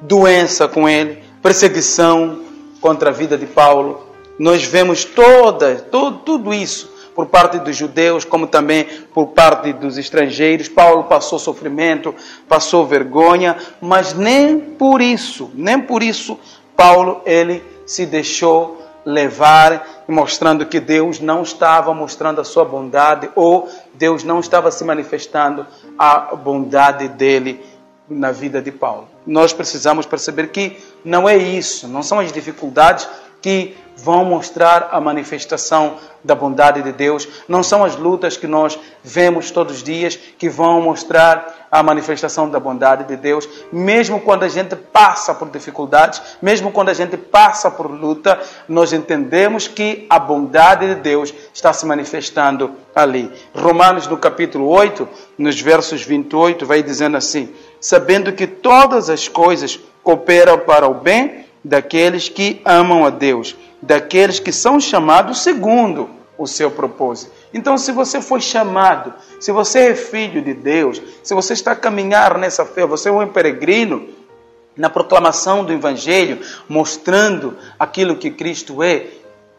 doença 0.00 0.68
com 0.68 0.88
ele, 0.88 1.22
perseguição 1.42 2.42
contra 2.80 3.10
a 3.10 3.12
vida 3.12 3.36
de 3.36 3.46
Paulo. 3.46 4.06
Nós 4.38 4.64
vemos 4.64 5.04
toda, 5.04 5.76
todo, 5.76 6.18
tudo 6.18 6.54
isso 6.54 6.89
por 7.14 7.26
parte 7.26 7.58
dos 7.58 7.76
judeus, 7.76 8.24
como 8.24 8.46
também 8.46 8.84
por 9.12 9.28
parte 9.28 9.72
dos 9.72 9.98
estrangeiros. 9.98 10.68
Paulo 10.68 11.04
passou 11.04 11.38
sofrimento, 11.38 12.14
passou 12.48 12.86
vergonha, 12.86 13.56
mas 13.80 14.14
nem 14.14 14.58
por 14.58 15.00
isso, 15.00 15.50
nem 15.54 15.80
por 15.80 16.02
isso 16.02 16.38
Paulo 16.76 17.20
ele 17.26 17.62
se 17.86 18.06
deixou 18.06 18.80
levar, 19.04 20.04
mostrando 20.08 20.66
que 20.66 20.80
Deus 20.80 21.20
não 21.20 21.42
estava 21.42 21.92
mostrando 21.92 22.40
a 22.40 22.44
sua 22.44 22.64
bondade 22.64 23.30
ou 23.34 23.68
Deus 23.94 24.24
não 24.24 24.40
estava 24.40 24.70
se 24.70 24.84
manifestando 24.84 25.66
a 25.98 26.34
bondade 26.34 27.08
dele 27.08 27.64
na 28.08 28.32
vida 28.32 28.60
de 28.60 28.72
Paulo. 28.72 29.08
Nós 29.26 29.52
precisamos 29.52 30.06
perceber 30.06 30.48
que 30.48 30.78
não 31.04 31.28
é 31.28 31.36
isso, 31.36 31.86
não 31.86 32.02
são 32.02 32.18
as 32.18 32.32
dificuldades 32.32 33.08
que 33.40 33.76
vão 34.02 34.24
mostrar 34.24 34.88
a 34.90 35.00
manifestação 35.00 35.96
da 36.22 36.34
bondade 36.34 36.82
de 36.82 36.92
Deus. 36.92 37.26
Não 37.48 37.62
são 37.62 37.84
as 37.84 37.96
lutas 37.96 38.36
que 38.36 38.46
nós 38.46 38.78
vemos 39.02 39.50
todos 39.50 39.76
os 39.76 39.82
dias 39.82 40.16
que 40.16 40.48
vão 40.48 40.80
mostrar 40.80 41.68
a 41.70 41.82
manifestação 41.82 42.48
da 42.48 42.58
bondade 42.58 43.04
de 43.04 43.16
Deus. 43.16 43.48
Mesmo 43.72 44.20
quando 44.20 44.42
a 44.42 44.48
gente 44.48 44.74
passa 44.74 45.34
por 45.34 45.48
dificuldades, 45.48 46.20
mesmo 46.42 46.72
quando 46.72 46.88
a 46.88 46.94
gente 46.94 47.16
passa 47.16 47.70
por 47.70 47.90
luta, 47.90 48.40
nós 48.68 48.92
entendemos 48.92 49.68
que 49.68 50.06
a 50.10 50.18
bondade 50.18 50.86
de 50.86 50.96
Deus 50.96 51.32
está 51.54 51.72
se 51.72 51.86
manifestando 51.86 52.72
ali. 52.94 53.30
Romanos, 53.54 54.06
no 54.06 54.18
capítulo 54.18 54.68
8, 54.68 55.08
nos 55.38 55.60
versos 55.60 56.02
28, 56.02 56.66
vai 56.66 56.82
dizendo 56.82 57.16
assim: 57.16 57.52
Sabendo 57.80 58.32
que 58.32 58.46
todas 58.46 59.08
as 59.08 59.28
coisas 59.28 59.78
cooperam 60.02 60.58
para 60.58 60.88
o 60.88 60.94
bem 60.94 61.46
daqueles 61.64 62.28
que 62.28 62.60
amam 62.64 63.04
a 63.04 63.10
Deus, 63.10 63.54
daqueles 63.82 64.38
que 64.38 64.52
são 64.52 64.80
chamados 64.80 65.42
segundo 65.42 66.10
o 66.36 66.46
seu 66.46 66.70
propósito. 66.70 67.32
Então, 67.52 67.76
se 67.76 67.92
você 67.92 68.20
foi 68.20 68.40
chamado, 68.40 69.12
se 69.38 69.52
você 69.52 69.90
é 69.90 69.94
filho 69.94 70.42
de 70.42 70.54
Deus, 70.54 71.00
se 71.22 71.34
você 71.34 71.52
está 71.52 71.72
a 71.72 71.76
caminhar 71.76 72.38
nessa 72.38 72.64
fé, 72.64 72.86
você 72.86 73.08
é 73.08 73.12
um 73.12 73.28
peregrino 73.28 74.08
na 74.76 74.88
proclamação 74.88 75.64
do 75.64 75.72
Evangelho, 75.72 76.40
mostrando 76.68 77.56
aquilo 77.78 78.16
que 78.16 78.30
Cristo 78.30 78.82
é, 78.82 79.08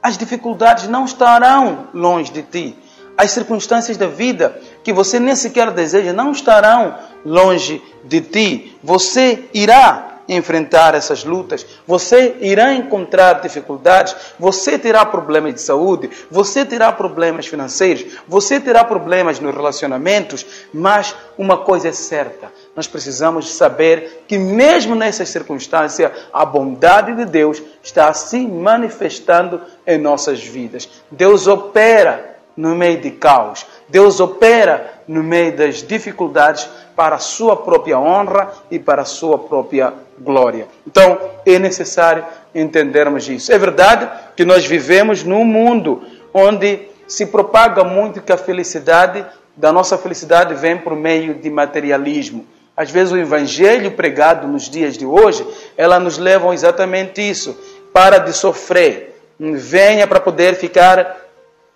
as 0.02 0.18
dificuldades 0.18 0.88
não 0.88 1.06
estarão 1.06 1.90
longe 1.94 2.32
de 2.32 2.42
ti. 2.42 2.76
As 3.16 3.32
circunstâncias 3.32 3.98
da 3.98 4.08
vida 4.08 4.60
que 4.84 4.92
você 4.92 5.20
nem 5.20 5.36
sequer 5.36 5.70
deseja 5.72 6.12
não 6.12 6.32
estarão 6.32 6.98
longe 7.24 7.82
de 8.04 8.22
ti. 8.22 8.78
Você 8.84 9.48
irá 9.54 10.11
enfrentar 10.36 10.96
essas 10.96 11.26
lutas, 11.26 11.65
você 11.86 12.38
irá 12.39 12.74
encontrar 12.74 13.41
dificuldades, 13.41 14.15
você 14.39 14.80
terá 14.80 15.06
problemas 15.06 15.56
de 15.56 15.62
saúde, 15.62 16.10
você 16.32 16.63
terá 16.63 16.89
problemas 16.91 17.48
financeiros, 17.48 18.17
você 18.28 18.58
terá 18.58 18.86
problemas 18.86 19.41
nos 19.41 19.54
relacionamentos, 19.54 20.46
mas 20.74 21.13
uma 21.38 21.58
coisa 21.58 21.89
é 21.89 21.91
certa: 21.91 22.52
nós 22.74 22.88
precisamos 22.88 23.54
saber 23.54 24.24
que, 24.26 24.38
mesmo 24.38 24.96
nessas 24.96 25.28
circunstâncias, 25.28 26.12
a 26.32 26.46
bondade 26.46 27.13
de 27.13 27.25
Deus 27.25 27.62
está 27.84 28.13
se 28.13 28.48
manifestando 28.48 29.62
em 29.86 29.98
nossas 29.98 30.42
vidas. 30.42 30.90
Deus 31.12 31.46
opera 31.46 32.38
no 32.56 32.75
meio 32.75 33.02
de 33.02 33.12
caos, 33.12 33.65
Deus 33.90 34.19
opera 34.21 35.00
no 35.12 35.22
meio 35.22 35.58
das 35.58 35.84
dificuldades 35.84 36.70
para 36.96 37.18
a 37.18 37.20
sua 37.20 37.58
própria 37.58 38.00
honra 38.00 38.50
e 38.72 38.80
para 38.80 39.02
a 39.02 39.06
sua 39.06 39.38
própria 39.38 39.94
glória. 40.18 40.70
Então, 40.88 41.20
é 41.46 41.60
necessário 41.60 42.24
entendermos 42.56 43.28
isso. 43.28 43.52
É 43.52 43.58
verdade 43.58 44.10
que 44.38 44.46
nós 44.46 44.66
vivemos 44.66 45.22
num 45.22 45.44
mundo 45.44 46.02
onde 46.34 46.88
se 47.10 47.26
propaga 47.26 47.84
muito 47.84 48.22
que 48.22 48.32
a 48.32 48.38
felicidade, 48.38 49.26
da 49.58 49.74
nossa 49.74 49.98
felicidade, 49.98 50.54
vem 50.54 50.78
por 50.78 50.96
meio 50.96 51.34
de 51.34 51.50
materialismo. 51.50 52.46
Às 52.76 52.90
vezes 52.90 53.12
o 53.12 53.18
evangelho 53.18 53.92
pregado 53.92 54.48
nos 54.48 54.70
dias 54.70 54.98
de 54.98 55.06
hoje, 55.06 55.46
ela 55.76 56.00
nos 56.00 56.18
leva 56.18 56.54
exatamente 56.54 57.22
isso. 57.22 57.60
Para 57.92 58.18
de 58.18 58.32
sofrer. 58.32 59.22
Venha 59.38 60.08
para 60.08 60.22
poder 60.22 60.56
ficar, 60.56 61.18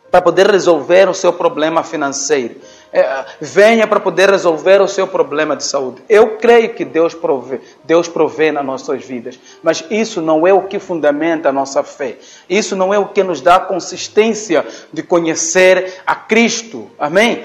para 0.10 0.22
poder 0.22 0.50
resolver 0.50 1.10
o 1.10 1.14
seu 1.14 1.34
problema 1.34 1.84
financeiro 1.84 2.56
é, 2.96 3.26
venha 3.41 3.86
para 3.86 4.00
poder 4.00 4.30
resolver 4.30 4.82
o 4.82 4.88
seu 4.88 5.06
problema 5.06 5.54
de 5.54 5.66
saúde. 5.66 6.02
Eu 6.08 6.38
creio 6.38 6.74
que 6.74 6.86
Deus 6.86 7.14
provê, 7.14 7.60
Deus 7.84 8.08
provê 8.08 8.54
nas 8.54 8.66
nossas 8.66 9.04
vidas, 9.04 9.38
mas 9.62 9.84
isso 9.89 10.22
não 10.22 10.48
é 10.48 10.54
o 10.54 10.62
que 10.62 10.80
fundamenta 10.80 11.50
a 11.50 11.52
nossa 11.52 11.84
fé. 11.84 12.16
Isso 12.50 12.74
não 12.74 12.93
é 12.93 12.98
o 12.98 13.10
que 13.10 13.22
nos 13.22 13.41
dá 13.41 13.60
consistência 13.60 14.66
de 14.93 15.04
conhecer 15.04 15.96
a 16.08 16.16
Cristo. 16.16 16.89
Amém? 16.98 17.43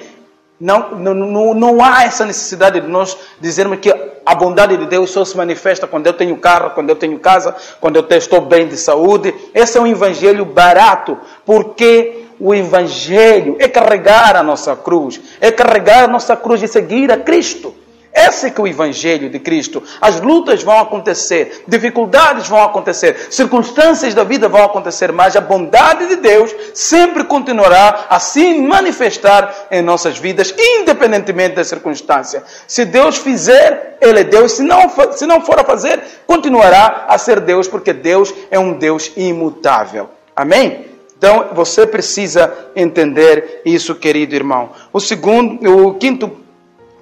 Não, 0.61 0.91
não, 0.91 1.55
não 1.55 1.83
há 1.83 2.05
essa 2.05 2.25
necessidade 2.25 2.81
de 2.81 2.87
nós 2.87 3.17
dizermos 3.41 3.79
que 3.81 3.91
a 4.25 4.35
bondade 4.37 4.77
de 4.77 4.87
Deus 4.87 5.11
só 5.11 5.25
se 5.25 5.37
manifesta 5.37 5.89
quando 5.89 6.07
eu 6.07 6.13
tenho 6.13 6.37
carro, 6.37 6.71
quando 6.71 6.91
eu 6.91 6.97
tenho 6.97 7.19
casa, 7.19 7.57
quando 7.81 7.97
eu 7.97 8.07
estou 8.17 8.43
bem 8.43 8.69
de 8.69 8.77
saúde. 8.77 9.35
Esse 9.53 9.79
é 9.79 9.81
um 9.81 9.87
evangelho 9.87 10.45
barato, 10.45 11.19
porque 11.45 12.27
o 12.41 12.55
Evangelho 12.55 13.57
é 13.59 13.69
carregar 13.69 14.35
a 14.35 14.43
nossa 14.43 14.75
cruz, 14.75 15.21
é 15.41 15.53
carregar 15.53 16.05
a 16.05 16.09
nossa 16.09 16.37
cruz 16.37 16.63
e 16.63 16.69
seguir 16.69 17.13
a 17.13 17.19
Cristo. 17.19 17.75
Esse 18.13 18.51
que 18.51 18.61
é 18.61 18.65
o 18.65 18.67
Evangelho 18.67 19.31
de 19.31 19.39
Cristo. 19.39 19.83
As 20.01 20.21
lutas 20.21 20.65
vão 20.65 20.81
acontecer, 20.81 21.63
dificuldades 21.69 22.49
vão 22.49 22.63
acontecer, 22.63 23.29
circunstâncias 23.31 24.15
da 24.15 24.25
vida 24.25 24.49
vão 24.49 24.65
acontecer, 24.65 25.13
mas 25.13 25.37
a 25.37 25.41
bondade 25.41 26.09
de 26.09 26.17
Deus 26.17 26.53
sempre 26.75 27.23
continuará 27.23 28.07
a 28.11 28.19
se 28.19 28.55
manifestar 28.59 29.55
em 29.71 29.81
nossas 29.81 30.19
vidas, 30.19 30.53
independentemente 30.59 31.55
da 31.55 31.63
circunstância. 31.63 32.43
Se 32.67 32.85
Deus 32.85 33.17
fizer, 33.17 33.97
Ele 34.01 34.21
é 34.21 34.25
Deus. 34.25 34.53
Se 34.53 34.63
não, 34.63 34.91
se 35.13 35.25
não 35.25 35.41
for 35.41 35.61
a 35.61 35.65
fazer, 35.65 36.03
continuará 36.27 37.05
a 37.07 37.17
ser 37.17 37.39
Deus, 37.39 37.69
porque 37.69 37.93
Deus 37.93 38.35
é 38.51 38.59
um 38.59 38.73
Deus 38.73 39.13
imutável. 39.17 40.11
Amém? 40.35 40.90
Então 41.21 41.51
você 41.53 41.87
precisa 41.87 42.51
entender 42.75 43.61
isso, 43.63 43.95
querido 43.95 44.35
irmão. 44.35 44.71
O 44.91 44.99
segundo, 44.99 45.87
o 45.87 45.95
quinto 45.97 46.33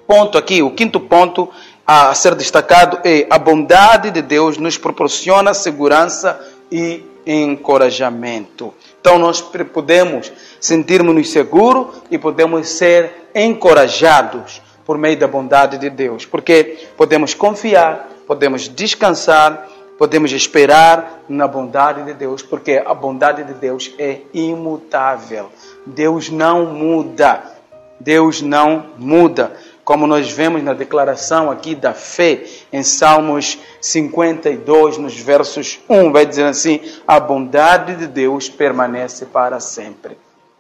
ponto 0.09 0.37
aqui, 0.37 0.61
o 0.61 0.73
quinto 0.73 0.99
ponto 0.99 1.49
a 1.87 2.13
ser 2.15 2.35
destacado 2.35 2.99
é 3.05 3.29
a 3.31 3.39
bondade 3.39 4.11
de 4.11 4.21
Deus 4.21 4.59
nos 4.59 4.77
proporciona 4.77 5.55
segurança 5.55 6.37
e 6.69 7.05
encorajamento. 7.25 8.75
Então 9.01 9.21
nós 9.21 9.41
podemos 9.41 10.33
sentirmos-nos 10.59 11.31
seguros 11.31 12.03
e 12.11 12.19
podemos 12.19 12.69
ser 12.71 13.31
encorajados 13.33 14.61
por 14.85 14.99
meio 14.99 15.17
da 15.17 15.29
bondade 15.29 15.79
de 15.79 15.91
Deus, 15.91 16.27
porque 16.27 16.89
podemos 16.97 17.35
confiar, 17.35 18.09
podemos 18.27 18.69
descansar, 18.69 19.69
podemos 19.99 20.33
esperar 20.33 21.25
na 21.29 21.47
bondade 21.47 22.05
de 22.05 22.15
Deus, 22.15 22.41
porque 22.41 22.83
a 22.85 22.95
bondade 22.95 23.43
de 23.43 23.53
Deus 23.53 23.93
é 23.99 24.21
imutável. 24.33 25.51
Deus 25.85 26.31
não 26.31 26.67
muda. 26.67 27.43
Deus 28.01 28.41
não 28.41 28.87
muda 28.97 29.53
como 29.89 30.07
nós 30.07 30.31
vemos 30.31 30.63
na 30.63 30.75
declaração 30.75 31.51
aqui 31.51 31.75
da 31.75 31.95
fé, 31.95 32.45
em 32.71 32.83
Salmos 32.83 33.59
52, 33.81 34.99
nos 34.99 35.19
versos 35.19 35.81
1, 35.89 36.13
vai 36.13 36.27
dizer 36.27 36.45
assim: 36.45 36.83
a 37.07 37.19
bondade 37.19 37.97
de 37.97 38.07
Deus 38.07 38.51
permanece 38.51 39.25
para 39.25 39.59
sempre. 39.61 40.19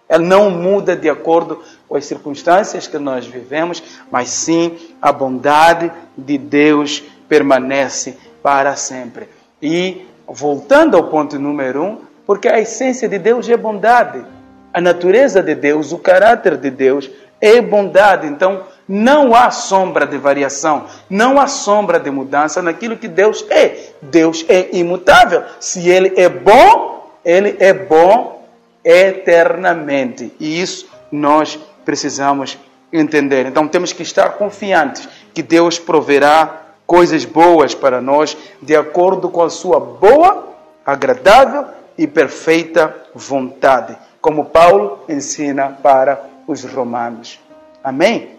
Ela 0.08 0.22
não 0.22 0.48
muda 0.48 0.96
de 0.96 1.10
acordo 1.10 1.62
com 1.86 1.94
as 1.94 2.06
circunstâncias 2.06 2.86
que 2.86 2.96
nós 2.96 3.26
vivemos, 3.26 3.82
mas 4.10 4.30
sim 4.30 4.78
a 5.02 5.12
bondade 5.12 5.92
de 6.16 6.38
Deus 6.38 7.02
permanece 7.28 8.16
para 8.48 8.76
sempre. 8.76 9.28
E 9.60 10.06
voltando 10.26 10.96
ao 10.96 11.04
ponto 11.10 11.38
número 11.38 11.84
um, 11.84 11.98
porque 12.26 12.48
a 12.48 12.58
essência 12.58 13.06
de 13.06 13.18
Deus 13.18 13.46
é 13.46 13.58
bondade. 13.58 14.24
A 14.72 14.80
natureza 14.80 15.42
de 15.42 15.54
Deus, 15.54 15.92
o 15.92 15.98
caráter 15.98 16.56
de 16.56 16.70
Deus 16.70 17.10
é 17.42 17.60
bondade. 17.60 18.26
Então, 18.26 18.62
não 18.88 19.34
há 19.34 19.50
sombra 19.50 20.06
de 20.06 20.16
variação, 20.16 20.86
não 21.10 21.38
há 21.38 21.46
sombra 21.46 22.00
de 22.00 22.10
mudança 22.10 22.62
naquilo 22.62 22.96
que 22.96 23.06
Deus 23.06 23.44
é. 23.50 23.90
Deus 24.00 24.46
é 24.48 24.70
imutável. 24.72 25.42
Se 25.60 25.86
Ele 25.86 26.14
é 26.16 26.30
bom, 26.30 27.06
Ele 27.22 27.54
é 27.58 27.74
bom 27.74 28.48
eternamente. 28.82 30.32
E 30.40 30.58
isso 30.58 30.88
nós 31.12 31.58
precisamos 31.84 32.56
entender. 32.90 33.44
Então 33.44 33.68
temos 33.68 33.92
que 33.92 34.02
estar 34.02 34.30
confiantes 34.38 35.06
que 35.34 35.42
Deus 35.42 35.78
proverá 35.78 36.67
coisas 36.88 37.26
boas 37.26 37.74
para 37.74 38.00
nós 38.00 38.34
de 38.62 38.74
acordo 38.74 39.28
com 39.28 39.42
a 39.42 39.50
sua 39.50 39.78
boa, 39.78 40.48
agradável 40.86 41.66
e 41.98 42.06
perfeita 42.06 42.96
vontade, 43.14 43.94
como 44.22 44.46
Paulo 44.46 45.04
ensina 45.06 45.68
para 45.82 46.18
os 46.46 46.64
romanos. 46.64 47.38
Amém? 47.84 48.36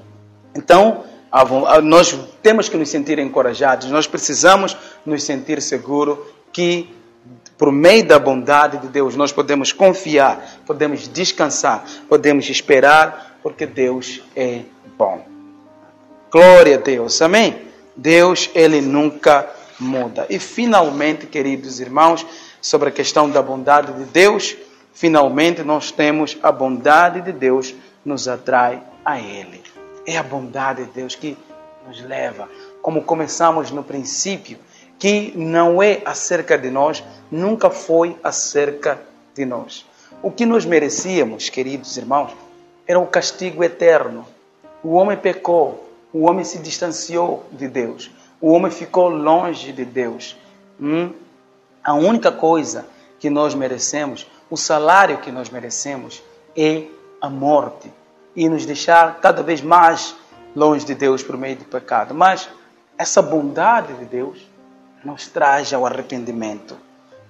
Então, 0.55 1.03
nós 1.83 2.19
temos 2.41 2.67
que 2.67 2.75
nos 2.75 2.89
sentir 2.89 3.19
encorajados, 3.19 3.91
nós 3.91 4.07
precisamos 4.07 4.75
nos 5.05 5.21
sentir 5.21 5.61
seguros 5.61 6.17
que, 6.51 6.91
por 7.55 7.71
meio 7.71 8.03
da 8.03 8.17
bondade 8.17 8.79
de 8.79 8.87
Deus, 8.87 9.15
nós 9.15 9.31
podemos 9.31 9.71
confiar, 9.71 10.59
podemos 10.65 11.07
descansar, 11.07 11.85
podemos 12.09 12.49
esperar, 12.49 13.37
porque 13.43 13.67
Deus 13.67 14.23
é 14.35 14.63
bom. 14.97 15.23
Glória 16.31 16.77
a 16.77 16.79
Deus, 16.79 17.21
amém? 17.21 17.68
Deus, 17.99 18.49
Ele 18.55 18.79
nunca 18.79 19.47
muda. 19.77 20.25
E 20.29 20.39
finalmente, 20.39 21.27
queridos 21.27 21.79
irmãos, 21.79 22.25
sobre 22.61 22.89
a 22.89 22.91
questão 22.91 23.29
da 23.29 23.41
bondade 23.41 23.91
de 23.93 24.05
Deus, 24.05 24.55
finalmente 24.93 25.63
nós 25.63 25.91
temos 25.91 26.37
a 26.41 26.51
bondade 26.51 27.21
de 27.21 27.31
Deus 27.31 27.75
nos 28.05 28.27
atrai 28.27 28.81
a 29.03 29.19
Ele. 29.19 29.61
É 30.05 30.17
a 30.17 30.23
bondade 30.23 30.85
de 30.85 30.91
Deus 30.91 31.13
que 31.15 31.37
nos 31.85 32.01
leva, 32.01 32.47
como 32.81 33.03
começamos 33.03 33.69
no 33.69 33.83
princípio, 33.83 34.57
que 34.97 35.33
não 35.35 35.83
é 35.83 36.01
acerca 36.05 36.57
de 36.57 36.69
nós, 36.69 37.03
nunca 37.29 37.69
foi 37.69 38.17
acerca 38.23 38.99
de 39.35 39.45
nós. 39.45 39.85
O 40.23 40.31
que 40.31 40.45
nós 40.45 40.65
merecíamos, 40.65 41.49
queridos 41.49 41.97
irmãos, 41.97 42.31
era 42.87 42.99
o 42.99 43.07
castigo 43.07 43.63
eterno. 43.63 44.25
O 44.83 44.93
homem 44.93 45.17
pecou, 45.17 45.88
o 46.11 46.27
homem 46.27 46.43
se 46.43 46.59
distanciou 46.59 47.45
de 47.51 47.67
Deus, 47.67 48.09
o 48.41 48.51
homem 48.51 48.71
ficou 48.71 49.09
longe 49.09 49.71
de 49.71 49.85
Deus. 49.85 50.37
Hum? 50.79 51.13
A 51.83 51.93
única 51.93 52.31
coisa 52.31 52.85
que 53.19 53.29
nós 53.29 53.53
merecemos, 53.53 54.25
o 54.49 54.57
salário 54.57 55.17
que 55.19 55.31
nós 55.31 55.49
merecemos, 55.49 56.23
é 56.55 56.85
a 57.21 57.29
morte 57.29 57.91
e 58.35 58.47
nos 58.47 58.65
deixar 58.65 59.19
cada 59.19 59.43
vez 59.43 59.61
mais 59.61 60.15
longe 60.55 60.85
de 60.85 60.95
Deus 60.95 61.21
por 61.21 61.37
meio 61.37 61.57
do 61.57 61.65
pecado. 61.65 62.13
Mas 62.13 62.49
essa 62.97 63.21
bondade 63.21 63.93
de 63.93 64.05
Deus 64.05 64.39
nos 65.03 65.27
traz 65.27 65.73
ao 65.73 65.85
arrependimento, 65.85 66.77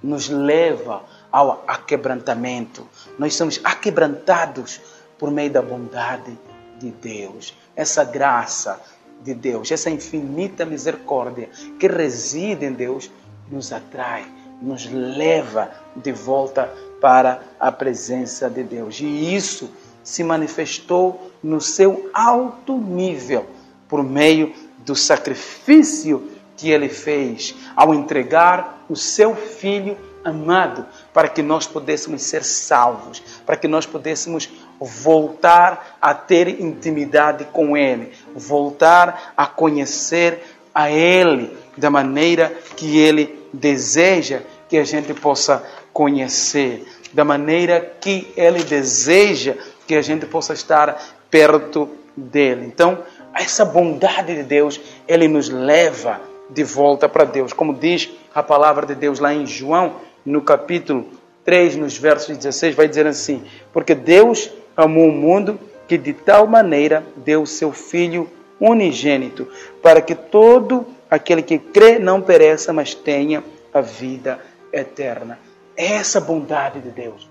nos 0.02 0.30
leva 0.30 1.04
ao 1.32 1.64
aquebrantamento. 1.68 2.88
Nós 3.18 3.36
somos 3.36 3.60
aquebrantados 3.64 4.80
por 5.18 5.30
meio 5.32 5.52
da 5.52 5.62
bondade 5.62 6.38
de 6.80 6.90
Deus. 6.90 7.56
Essa 7.76 8.04
graça 8.04 8.82
de 9.22 9.34
Deus, 9.34 9.72
essa 9.72 9.90
infinita 9.90 10.66
misericórdia 10.66 11.50
que 11.80 11.88
reside 11.88 12.66
em 12.66 12.72
Deus, 12.72 13.12
nos 13.52 13.74
atrai, 13.74 14.26
nos 14.62 14.90
leva 14.92 15.72
de 15.96 16.12
volta 16.12 16.74
para 17.02 17.42
a 17.60 17.72
presença 17.72 18.50
de 18.50 18.64
Deus. 18.64 19.00
E 19.00 19.36
isso 19.36 19.70
se 20.04 20.24
manifestou 20.24 21.32
no 21.44 21.60
seu 21.60 22.10
alto 22.14 22.78
nível 22.78 23.46
por 23.88 24.04
meio 24.04 24.54
do 24.86 24.96
sacrifício 24.96 26.32
que 26.56 26.70
ele 26.70 26.90
fez 26.90 27.56
ao 27.76 27.94
entregar 27.94 28.86
o 28.90 28.96
seu 28.96 29.36
filho 29.36 29.98
amado 30.24 30.86
para 31.14 31.30
que 31.30 31.42
nós 31.42 31.66
pudéssemos 31.66 32.24
ser 32.24 32.44
salvos, 32.44 33.22
para 33.46 33.56
que 33.56 33.68
nós 33.68 33.86
pudéssemos 33.86 34.50
voltar 34.80 35.98
a 36.02 36.14
ter 36.14 36.62
intimidade 36.62 37.46
com 37.46 37.76
ele, 37.76 38.12
voltar 38.36 39.34
a 39.36 39.46
conhecer 39.46 40.44
a 40.74 40.90
ele 40.90 41.58
da 41.78 41.90
maneira 41.90 42.54
que 42.76 42.98
ele 42.98 43.40
deseja 43.52 44.42
que 44.68 44.78
a 44.78 44.84
gente 44.84 45.14
possa 45.14 45.64
conhecer, 45.92 46.86
da 47.12 47.26
maneira 47.26 47.82
que 48.00 48.32
ele 48.38 48.64
deseja 48.64 49.56
que 49.88 49.96
a 49.96 50.02
gente 50.02 50.26
possa 50.26 50.54
estar 50.54 51.02
perto 51.30 51.90
dele. 52.16 52.66
Então, 52.66 53.00
essa 53.34 53.66
bondade 53.66 54.36
de 54.36 54.44
Deus, 54.44 54.80
ele 55.08 55.28
nos 55.28 55.50
leva 55.50 56.22
de 56.50 56.64
volta 56.64 57.08
para 57.08 57.26
Deus. 57.26 57.54
Como 57.54 57.74
diz 57.74 58.10
a 58.34 58.42
palavra 58.42 58.86
de 58.86 58.96
Deus 58.96 59.20
lá 59.20 59.34
em 59.34 59.46
João, 59.46 59.96
no 60.26 60.42
capítulo 60.42 61.08
3, 61.44 61.76
nos 61.78 61.98
versos 61.98 62.38
16, 62.38 62.76
vai 62.76 62.88
dizer 62.88 63.08
assim: 63.08 63.44
Porque 63.72 63.96
Deus 63.96 64.52
amou 64.84 65.10
o 65.10 65.12
mundo 65.12 65.60
que 65.88 65.98
de 65.98 66.14
tal 66.14 66.48
maneira 66.48 67.04
deu 67.18 67.42
o 67.42 67.48
seu 67.48 67.72
Filho 67.72 68.30
unigênito, 68.60 69.48
para 69.82 70.02
que 70.02 70.14
todo 70.14 70.86
aquele 71.10 71.42
que 71.42 71.58
crê 71.58 71.98
não 71.98 72.22
pereça, 72.22 72.72
mas 72.72 72.94
tenha 72.94 73.44
a 73.74 73.82
vida 73.82 74.40
eterna. 74.72 75.40
Essa 75.76 76.20
bondade 76.20 76.80
de 76.80 76.90
Deus. 76.90 77.30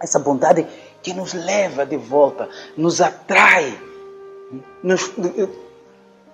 Essa 0.00 0.18
bondade 0.18 0.66
que 1.02 1.12
nos 1.12 1.32
leva 1.32 1.86
de 1.86 1.96
volta, 1.96 2.48
nos 2.76 3.00
atrai, 3.00 3.78
nos, 4.82 5.12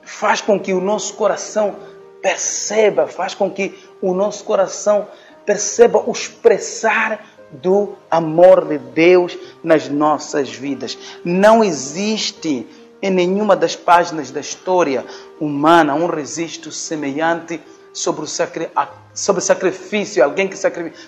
faz 0.02 0.40
com 0.40 0.58
que 0.58 0.72
o 0.72 0.80
nosso 0.80 1.14
coração 1.14 1.76
perceba, 2.22 3.06
faz 3.06 3.34
com 3.34 3.50
que 3.50 3.78
o 4.00 4.14
nosso 4.14 4.44
coração 4.44 5.06
perceba 5.44 6.02
o 6.06 6.12
expressar 6.12 7.24
do 7.52 7.94
amor 8.10 8.66
de 8.66 8.78
Deus 8.78 9.36
nas 9.62 9.88
nossas 9.88 10.50
vidas. 10.50 10.96
Não 11.24 11.64
existe 11.64 12.66
em 13.02 13.10
nenhuma 13.10 13.56
das 13.56 13.74
páginas 13.74 14.30
da 14.30 14.40
história 14.40 15.04
humana 15.40 15.94
um 15.94 16.06
registro 16.06 16.70
semelhante 16.70 17.60
sobre 17.92 18.24
o, 18.24 18.26
sacri 18.26 18.68
sobre 19.12 19.42
sacrifício, 19.42 20.22
alguém 20.22 20.48
que 20.48 20.56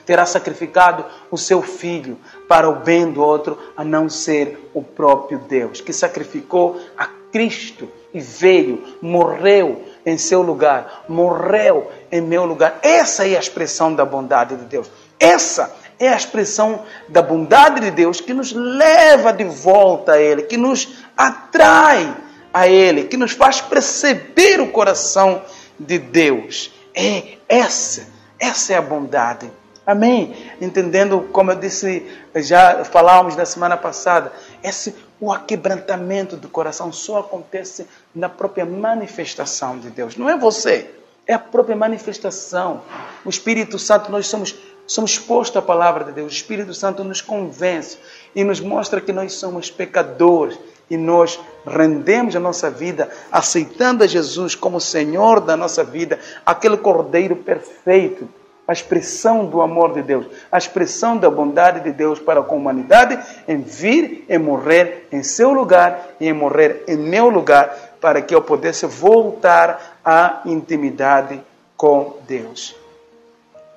terá 0.04 0.26
sacrificado 0.26 1.04
o 1.30 1.38
seu 1.38 1.62
filho 1.62 2.18
para 2.48 2.68
o 2.68 2.76
bem 2.76 3.10
do 3.10 3.22
outro, 3.22 3.58
a 3.76 3.84
não 3.84 4.08
ser 4.08 4.70
o 4.74 4.82
próprio 4.82 5.38
Deus, 5.38 5.80
que 5.80 5.92
sacrificou 5.92 6.80
a 6.98 7.06
Cristo 7.30 7.88
e 8.12 8.20
veio, 8.20 8.82
morreu 9.00 9.84
em 10.04 10.18
seu 10.18 10.42
lugar, 10.42 11.04
morreu 11.08 11.90
em 12.10 12.20
meu 12.20 12.44
lugar. 12.44 12.78
Essa 12.82 13.26
é 13.26 13.36
a 13.36 13.40
expressão 13.40 13.94
da 13.94 14.04
bondade 14.04 14.56
de 14.56 14.64
Deus. 14.64 14.90
Essa 15.18 15.74
é 16.04 16.12
a 16.12 16.16
expressão 16.16 16.82
da 17.08 17.22
bondade 17.22 17.80
de 17.80 17.90
Deus 17.90 18.20
que 18.20 18.34
nos 18.34 18.52
leva 18.52 19.32
de 19.32 19.44
volta 19.44 20.12
a 20.12 20.20
Ele, 20.20 20.42
que 20.42 20.56
nos 20.56 21.04
atrai 21.16 22.14
a 22.52 22.66
Ele, 22.66 23.04
que 23.04 23.16
nos 23.16 23.32
faz 23.32 23.60
perceber 23.60 24.60
o 24.60 24.70
coração 24.70 25.42
de 25.78 25.98
Deus. 25.98 26.72
É 26.94 27.38
essa, 27.48 28.06
essa 28.38 28.72
é 28.72 28.76
a 28.76 28.82
bondade 28.82 29.50
Amém? 29.84 30.34
Entendendo, 30.60 31.28
como 31.32 31.50
eu 31.50 31.56
disse, 31.56 32.06
já 32.36 32.84
falávamos 32.84 33.34
na 33.34 33.44
semana 33.44 33.76
passada, 33.76 34.32
esse 34.62 34.94
o 35.20 35.32
aquebrantamento 35.32 36.36
do 36.36 36.48
coração 36.48 36.92
só 36.92 37.20
acontece 37.20 37.86
na 38.14 38.28
própria 38.28 38.64
manifestação 38.64 39.78
de 39.78 39.90
Deus. 39.90 40.16
Não 40.16 40.28
é 40.28 40.36
você, 40.36 40.90
é 41.26 41.34
a 41.34 41.38
própria 41.38 41.76
manifestação. 41.76 42.82
O 43.24 43.28
Espírito 43.28 43.78
Santo, 43.78 44.10
nós 44.10 44.26
somos, 44.26 44.54
somos 44.92 45.12
expostos 45.12 45.56
à 45.56 45.62
palavra 45.62 46.04
de 46.04 46.12
Deus. 46.12 46.32
O 46.32 46.36
Espírito 46.36 46.74
Santo 46.74 47.02
nos 47.02 47.20
convence 47.20 47.98
e 48.34 48.44
nos 48.44 48.60
mostra 48.60 49.00
que 49.00 49.12
nós 49.12 49.32
somos 49.34 49.70
pecadores 49.70 50.58
e 50.90 50.96
nós 50.96 51.40
rendemos 51.66 52.36
a 52.36 52.40
nossa 52.40 52.70
vida 52.70 53.08
aceitando 53.30 54.04
a 54.04 54.06
Jesus 54.06 54.54
como 54.54 54.80
Senhor 54.80 55.40
da 55.40 55.56
nossa 55.56 55.82
vida, 55.82 56.18
aquele 56.44 56.76
Cordeiro 56.76 57.36
perfeito 57.36 58.28
a 58.66 58.72
expressão 58.72 59.46
do 59.46 59.60
amor 59.60 59.92
de 59.92 60.02
Deus, 60.02 60.26
a 60.50 60.56
expressão 60.56 61.16
da 61.16 61.28
bondade 61.28 61.80
de 61.80 61.90
Deus 61.90 62.20
para 62.20 62.42
com 62.42 62.54
a 62.54 62.58
humanidade 62.58 63.18
em 63.48 63.60
vir 63.60 64.24
e 64.28 64.38
morrer 64.38 65.08
em 65.10 65.22
seu 65.22 65.52
lugar 65.52 66.14
e 66.20 66.28
em 66.28 66.32
morrer 66.32 66.84
em 66.86 66.96
meu 66.96 67.28
lugar 67.28 67.96
para 68.00 68.22
que 68.22 68.34
eu 68.34 68.40
pudesse 68.40 68.86
voltar 68.86 69.98
à 70.04 70.42
intimidade 70.46 71.42
com 71.76 72.16
Deus. 72.26 72.81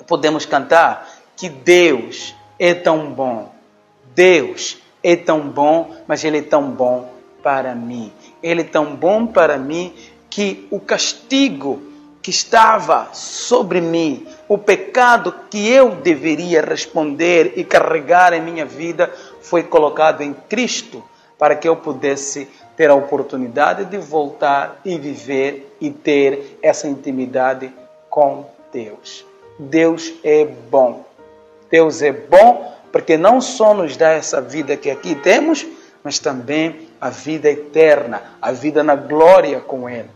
Podemos 0.08 0.45
cantar 0.45 1.08
que 1.36 1.49
Deus 1.49 2.36
é 2.60 2.74
tão 2.74 3.12
bom. 3.12 3.53
Deus 4.14 4.78
é 5.03 5.16
tão 5.16 5.41
bom, 5.49 5.95
mas 6.08 6.24
Ele 6.24 6.39
é 6.39 6.41
tão 6.41 6.72
bom 6.72 7.10
para 7.43 7.76
mim. 7.76 8.12
Ele 8.41 8.62
é 8.62 8.66
tão 8.66 8.95
bom 8.95 9.28
para 9.28 9.58
mim 9.58 9.93
que 10.30 10.68
o 10.72 10.80
castigo 10.80 11.82
que 12.22 12.32
estava 12.32 13.10
sobre 13.14 13.80
mim, 13.80 14.26
o 14.47 14.58
pecado 14.58 15.32
que 15.49 15.70
eu 15.70 15.91
deveria 15.91 16.62
responder 16.62 17.53
e 17.56 17.64
carregar 17.64 18.34
em 18.34 18.41
minha 18.41 18.66
vida, 18.66 19.14
foi 19.41 19.62
colocado 19.62 20.22
em 20.22 20.34
Cristo 20.34 21.03
para 21.38 21.56
que 21.56 21.70
eu 21.70 21.76
pudesse 21.76 22.47
ter 22.76 22.89
a 22.89 22.95
oportunidade 22.95 23.86
de 23.86 23.97
voltar 23.97 24.82
e 24.84 24.97
viver 24.97 25.78
e 25.80 25.91
ter 25.91 26.58
essa 26.64 26.88
intimidade 26.88 27.72
com 28.10 28.49
Deus. 28.74 29.24
Deus 29.58 30.14
é 30.24 30.45
bom. 30.45 31.06
Deus 31.70 32.01
é 32.01 32.12
bom 32.12 32.74
porque 32.91 33.18
não 33.18 33.41
só 33.41 33.74
nos 33.74 33.97
dá 33.97 34.12
essa 34.12 34.39
vida 34.39 34.78
que 34.78 34.89
aqui 34.89 35.16
temos, 35.16 35.66
mas 36.03 36.20
também 36.20 36.88
a 37.01 37.10
vida 37.10 37.49
eterna, 37.49 38.22
a 38.41 38.51
vida 38.51 38.84
na 38.84 38.95
glória 38.95 39.60
com 39.60 39.89
Ele. 39.89 40.10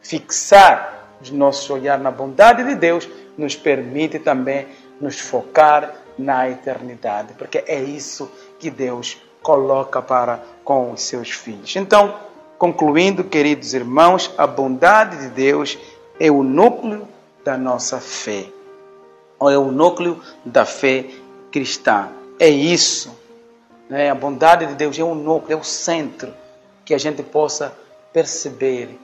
Fixar 0.00 1.08
o 1.30 1.34
nosso 1.34 1.74
olhar 1.74 1.98
na 1.98 2.10
bondade 2.10 2.64
de 2.64 2.74
Deus 2.74 3.08
nos 3.36 3.54
permite 3.54 4.18
também 4.18 4.66
nos 5.00 5.20
focar 5.20 5.94
na 6.18 6.48
eternidade, 6.48 7.34
porque 7.34 7.64
é 7.66 7.80
isso 7.80 8.30
que 8.58 8.70
Deus 8.70 9.20
coloca 9.42 10.00
para 10.00 10.40
com 10.64 10.92
os 10.92 11.02
seus 11.02 11.30
filhos. 11.30 11.74
Então, 11.76 12.14
concluindo, 12.58 13.24
queridos 13.24 13.74
irmãos, 13.74 14.32
a 14.38 14.46
bondade 14.46 15.18
de 15.18 15.28
Deus 15.28 15.78
é 16.20 16.30
o 16.30 16.42
núcleo 16.42 17.08
da 17.44 17.56
nossa 17.58 17.98
fé, 17.98 18.46
é 19.50 19.58
o 19.58 19.70
núcleo 19.70 20.20
da 20.44 20.64
fé 20.64 21.06
cristã. 21.50 22.08
É 22.38 22.48
isso. 22.48 23.16
Né? 23.88 24.10
A 24.10 24.14
bondade 24.14 24.66
de 24.66 24.74
Deus 24.74 24.98
é 24.98 25.04
o 25.04 25.14
núcleo, 25.14 25.56
é 25.56 25.60
o 25.60 25.64
centro 25.64 26.32
que 26.84 26.94
a 26.94 26.98
gente 26.98 27.22
possa 27.22 27.76
perceber 28.12 28.98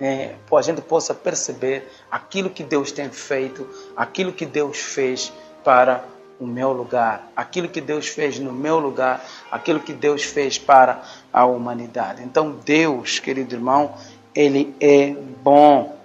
é, 0.00 0.34
a 0.52 0.62
gente 0.62 0.80
possa 0.80 1.14
perceber 1.14 1.88
aquilo 2.10 2.50
que 2.50 2.64
Deus 2.64 2.90
tem 2.90 3.08
feito, 3.08 3.68
aquilo 3.96 4.32
que 4.32 4.44
Deus 4.44 4.78
fez 4.78 5.32
para 5.62 6.04
o 6.40 6.46
meu 6.46 6.72
lugar, 6.72 7.30
aquilo 7.36 7.68
que 7.68 7.80
Deus 7.80 8.08
fez 8.08 8.36
no 8.40 8.52
meu 8.52 8.80
lugar, 8.80 9.24
aquilo 9.48 9.78
que 9.78 9.92
Deus 9.92 10.24
fez 10.24 10.58
para 10.58 11.02
a 11.32 11.46
humanidade. 11.46 12.20
Então, 12.24 12.58
Deus, 12.64 13.20
querido 13.20 13.54
irmão, 13.54 13.94
Ele 14.34 14.74
é 14.80 15.14
bom, 15.40 15.96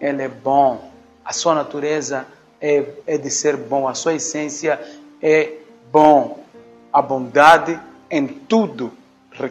Ele 0.00 0.22
é 0.22 0.28
bom, 0.28 0.90
a 1.24 1.32
sua 1.32 1.54
natureza 1.54 2.26
é, 2.64 2.82
é 3.06 3.18
de 3.18 3.28
ser 3.28 3.58
bom, 3.58 3.86
a 3.86 3.92
sua 3.92 4.14
essência 4.14 4.80
é 5.20 5.52
bom. 5.92 6.42
A 6.90 7.02
bondade 7.02 7.78
em 8.10 8.26
tudo 8.26 8.90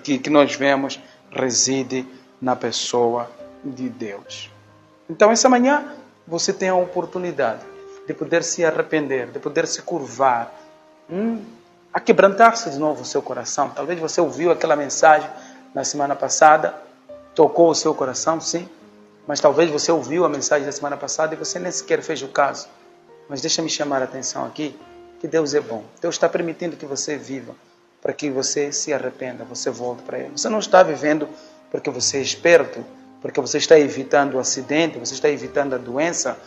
que, 0.02 0.18
que 0.18 0.32
nós 0.32 0.56
vemos 0.56 1.00
reside 1.30 2.08
na 2.42 2.56
pessoa 2.56 3.30
de 3.64 3.88
Deus. 3.88 4.50
Então, 5.08 5.30
essa 5.30 5.48
manhã, 5.48 5.94
você 6.28 6.52
tem 6.52 6.70
a 6.70 6.76
oportunidade 6.76 7.62
de 8.08 8.16
poder 8.16 8.44
se 8.44 8.66
arrepender, 8.66 9.28
de 9.28 9.38
poder 9.38 9.68
se 9.68 9.84
curvar, 9.84 10.52
hum, 11.08 11.40
a 11.94 12.00
quebrantar-se 12.00 12.72
de 12.72 12.80
novo 12.80 13.04
o 13.04 13.06
seu 13.06 13.22
coração. 13.22 13.70
Talvez 13.70 14.00
você 14.00 14.20
ouviu 14.22 14.50
aquela 14.50 14.76
mensagem 14.76 15.30
na 15.72 15.84
semana 15.84 16.16
passada, 16.16 16.74
tocou 17.36 17.70
o 17.70 17.76
seu 17.76 17.94
coração, 17.94 18.42
sim, 18.42 18.68
mas 19.28 19.40
talvez 19.40 19.70
você 19.70 19.92
ouviu 19.92 20.26
a 20.26 20.30
mensagem 20.30 20.66
da 20.66 20.72
semana 20.72 20.98
passada 20.98 21.36
e 21.36 21.38
você 21.38 21.60
nem 21.60 21.72
sequer 21.72 22.02
fez 22.02 22.20
o 22.24 22.28
caso. 22.30 22.68
Mas 23.30 23.42
deixa-me 23.42 23.70
chamar 23.70 24.02
a 24.02 24.06
atenção 24.06 24.46
aqui 24.46 24.78
que 25.20 25.28
Deus 25.28 25.54
é 25.54 25.62
bom. 25.62 25.84
Deus 26.02 26.16
está 26.16 26.28
permitindo 26.28 26.76
que 26.76 26.86
você 26.86 27.18
viva 27.18 27.56
para 28.02 28.12
que 28.12 28.30
você 28.30 28.72
se 28.74 28.94
arrependa, 28.94 29.46
você 29.46 29.70
volte 29.70 30.04
para 30.04 30.20
Ele. 30.20 30.32
Você 30.36 30.50
não 30.50 30.60
está 30.60 30.84
vivendo 30.84 31.30
porque 31.72 31.90
você 31.90 32.18
é 32.18 32.22
esperto, 32.22 32.84
porque 33.22 33.40
você 33.40 33.58
está 33.58 33.80
evitando 33.80 34.36
o 34.36 34.40
acidente, 34.40 35.00
você 35.00 35.14
está 35.14 35.30
evitando 35.30 35.76
a 35.76 35.78
doença, 35.78 36.38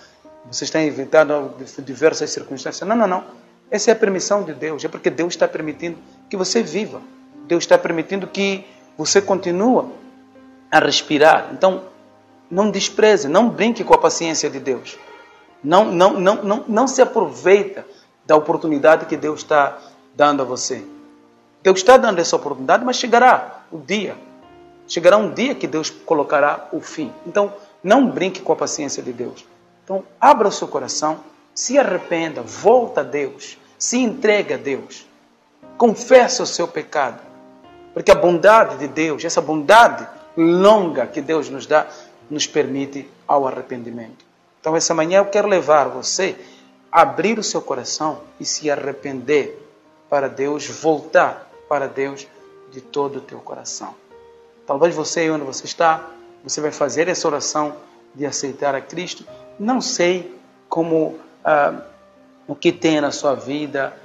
você 0.44 0.64
está 0.64 0.82
evitando 0.82 1.54
diversas 1.78 2.30
circunstâncias. 2.30 2.86
Não, 2.86 2.94
não, 2.94 3.06
não. 3.06 3.24
Essa 3.70 3.90
é 3.90 3.92
a 3.92 3.96
permissão 3.96 4.42
de 4.42 4.52
Deus. 4.52 4.84
É 4.84 4.88
porque 4.88 5.08
Deus 5.08 5.32
está 5.32 5.48
permitindo 5.48 5.98
que 6.28 6.36
você 6.36 6.62
viva. 6.62 7.00
Deus 7.48 7.64
está 7.64 7.78
permitindo 7.78 8.26
que 8.26 8.66
você 8.98 9.22
continue 9.22 9.86
a 10.70 10.78
respirar. 10.78 11.48
Então, 11.52 11.84
não 12.50 12.70
despreze, 12.70 13.28
não 13.28 13.48
brinque 13.48 13.82
com 13.82 13.94
a 13.94 13.98
paciência 13.98 14.50
de 14.50 14.60
Deus. 14.60 14.98
Não, 15.62 15.84
não, 15.86 16.20
não, 16.20 16.42
não, 16.42 16.64
não 16.66 16.88
se 16.88 17.02
aproveita 17.02 17.84
da 18.24 18.36
oportunidade 18.36 19.06
que 19.06 19.16
Deus 19.16 19.40
está 19.40 19.78
dando 20.14 20.42
a 20.42 20.44
você. 20.44 20.84
Deus 21.62 21.78
está 21.78 21.96
dando 21.96 22.18
essa 22.18 22.36
oportunidade, 22.36 22.84
mas 22.84 22.96
chegará 22.96 23.62
o 23.70 23.78
dia 23.78 24.16
Chegará 24.88 25.16
um 25.16 25.32
dia 25.32 25.54
que 25.54 25.66
Deus 25.66 25.90
colocará 25.90 26.68
o 26.72 26.80
fim. 26.80 27.12
Então, 27.26 27.52
não 27.82 28.08
brinque 28.08 28.40
com 28.40 28.52
a 28.52 28.56
paciência 28.56 29.02
de 29.02 29.12
Deus. 29.12 29.44
Então, 29.84 30.04
abra 30.20 30.48
o 30.48 30.52
seu 30.52 30.68
coração, 30.68 31.20
se 31.54 31.78
arrependa, 31.78 32.42
volta 32.42 33.00
a 33.00 33.04
Deus, 33.04 33.58
se 33.78 33.98
entregue 33.98 34.54
a 34.54 34.56
Deus. 34.56 35.06
Confesse 35.76 36.40
o 36.40 36.46
seu 36.46 36.68
pecado. 36.68 37.20
Porque 37.92 38.10
a 38.10 38.14
bondade 38.14 38.78
de 38.78 38.88
Deus, 38.88 39.24
essa 39.24 39.40
bondade 39.40 40.06
longa 40.36 41.06
que 41.06 41.20
Deus 41.20 41.48
nos 41.48 41.66
dá, 41.66 41.86
nos 42.30 42.46
permite 42.46 43.10
ao 43.26 43.46
arrependimento. 43.46 44.24
Então, 44.66 44.74
essa 44.74 44.92
manhã 44.92 45.18
eu 45.18 45.26
quero 45.26 45.46
levar 45.46 45.84
você 45.84 46.34
a 46.90 47.02
abrir 47.02 47.38
o 47.38 47.42
seu 47.42 47.62
coração 47.62 48.22
e 48.40 48.44
se 48.44 48.68
arrepender 48.68 49.64
para 50.10 50.28
Deus, 50.28 50.66
voltar 50.66 51.48
para 51.68 51.86
Deus 51.86 52.26
de 52.72 52.80
todo 52.80 53.18
o 53.18 53.20
teu 53.20 53.38
coração. 53.38 53.94
Talvez 54.66 54.92
você, 54.92 55.30
onde 55.30 55.44
você 55.44 55.66
está, 55.66 56.10
você 56.42 56.60
vai 56.60 56.72
fazer 56.72 57.06
essa 57.06 57.28
oração 57.28 57.76
de 58.12 58.26
aceitar 58.26 58.74
a 58.74 58.80
Cristo. 58.80 59.24
Não 59.56 59.80
sei 59.80 60.36
como 60.68 61.16
ah, 61.44 61.82
o 62.48 62.56
que 62.56 62.72
tem 62.72 63.00
na 63.00 63.12
sua 63.12 63.36
vida. 63.36 63.96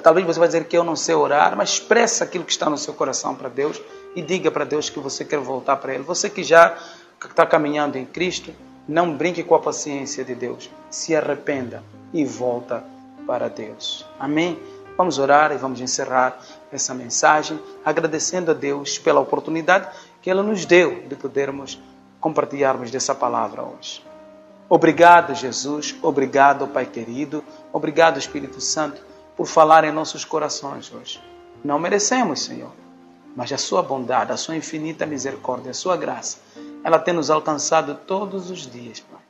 Talvez 0.00 0.24
você 0.24 0.38
vai 0.38 0.46
dizer 0.46 0.62
que 0.66 0.78
eu 0.78 0.84
não 0.84 0.94
sei 0.94 1.16
orar, 1.16 1.56
mas 1.56 1.70
expressa 1.70 2.22
aquilo 2.22 2.44
que 2.44 2.52
está 2.52 2.70
no 2.70 2.78
seu 2.78 2.94
coração 2.94 3.34
para 3.34 3.48
Deus 3.48 3.82
e 4.14 4.22
diga 4.22 4.48
para 4.48 4.64
Deus 4.64 4.88
que 4.88 5.00
você 5.00 5.24
quer 5.24 5.40
voltar 5.40 5.78
para 5.78 5.92
Ele. 5.92 6.04
Você 6.04 6.30
que 6.30 6.44
já 6.44 6.78
está 7.20 7.44
caminhando 7.44 7.98
em 7.98 8.06
Cristo, 8.06 8.54
não 8.86 9.16
brinque 9.16 9.42
com 9.42 9.54
a 9.54 9.60
paciência 9.60 10.24
de 10.24 10.34
Deus. 10.34 10.70
Se 10.90 11.16
arrependa 11.16 11.82
e 12.12 12.24
volta 12.24 12.84
para 13.26 13.48
Deus. 13.48 14.04
Amém? 14.18 14.58
Vamos 14.96 15.18
orar 15.18 15.50
e 15.52 15.56
vamos 15.56 15.80
encerrar 15.80 16.38
essa 16.70 16.94
mensagem 16.94 17.58
agradecendo 17.84 18.50
a 18.50 18.54
Deus 18.54 18.98
pela 18.98 19.20
oportunidade 19.20 19.88
que 20.22 20.30
Ele 20.30 20.42
nos 20.42 20.64
deu 20.64 21.02
de 21.08 21.16
podermos 21.16 21.80
compartilharmos 22.20 22.90
dessa 22.90 23.14
palavra 23.14 23.62
hoje. 23.62 24.04
Obrigado, 24.68 25.34
Jesus. 25.34 25.94
Obrigado, 26.00 26.66
Pai 26.68 26.86
querido. 26.86 27.44
Obrigado, 27.72 28.18
Espírito 28.18 28.60
Santo, 28.60 29.02
por 29.36 29.46
falar 29.46 29.84
em 29.84 29.92
nossos 29.92 30.24
corações 30.24 30.92
hoje. 30.92 31.20
Não 31.62 31.78
merecemos, 31.78 32.44
Senhor, 32.44 32.70
mas 33.36 33.52
a 33.52 33.58
Sua 33.58 33.82
bondade, 33.82 34.32
a 34.32 34.36
Sua 34.36 34.56
infinita 34.56 35.04
misericórdia, 35.04 35.72
a 35.72 35.74
Sua 35.74 35.96
graça, 35.96 36.38
ela 36.84 36.98
tem 36.98 37.12
nos 37.12 37.30
alcançado 37.30 37.96
todos 38.06 38.50
os 38.50 38.70
dias, 38.70 39.00
Pai. 39.00 39.20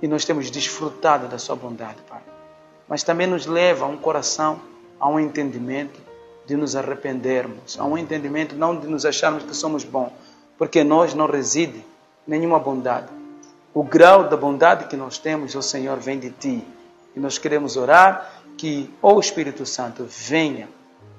E 0.00 0.08
nós 0.08 0.24
temos 0.24 0.50
desfrutado 0.50 1.28
da 1.28 1.38
Sua 1.38 1.56
bondade, 1.56 2.00
Pai 2.08 2.22
mas 2.88 3.02
também 3.02 3.26
nos 3.26 3.46
leva 3.46 3.84
a 3.84 3.88
um 3.88 3.96
coração, 3.96 4.60
a 4.98 5.08
um 5.08 5.20
entendimento 5.20 6.00
de 6.46 6.56
nos 6.56 6.74
arrependermos, 6.74 7.78
a 7.78 7.84
um 7.84 7.98
entendimento 7.98 8.56
não 8.56 8.78
de 8.78 8.86
nos 8.86 9.04
acharmos 9.04 9.42
que 9.42 9.54
somos 9.54 9.84
bons, 9.84 10.10
porque 10.56 10.82
nós 10.82 11.12
não 11.12 11.26
reside 11.26 11.84
nenhuma 12.26 12.58
bondade. 12.58 13.08
O 13.74 13.84
grau 13.84 14.24
da 14.28 14.36
bondade 14.36 14.86
que 14.86 14.96
nós 14.96 15.18
temos, 15.18 15.54
o 15.54 15.62
Senhor, 15.62 15.98
vem 15.98 16.18
de 16.18 16.30
Ti. 16.30 16.66
E 17.14 17.20
nós 17.20 17.36
queremos 17.36 17.76
orar 17.76 18.42
que 18.56 18.92
o 19.02 19.20
Espírito 19.20 19.66
Santo 19.66 20.06
venha 20.08 20.68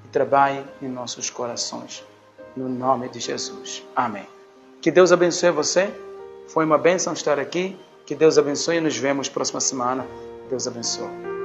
e 0.04 0.08
trabalhe 0.08 0.64
em 0.82 0.88
nossos 0.88 1.30
corações. 1.30 2.04
No 2.56 2.68
nome 2.68 3.08
de 3.08 3.20
Jesus. 3.20 3.82
Amém. 3.94 4.39
Que 4.80 4.90
Deus 4.90 5.12
abençoe 5.12 5.50
você. 5.50 5.90
Foi 6.48 6.64
uma 6.64 6.78
bênção 6.78 7.12
estar 7.12 7.38
aqui. 7.38 7.76
Que 8.06 8.14
Deus 8.14 8.38
abençoe 8.38 8.76
e 8.76 8.80
nos 8.80 8.96
vemos 8.96 9.28
próxima 9.28 9.60
semana. 9.60 10.06
Deus 10.48 10.66
abençoe. 10.66 11.39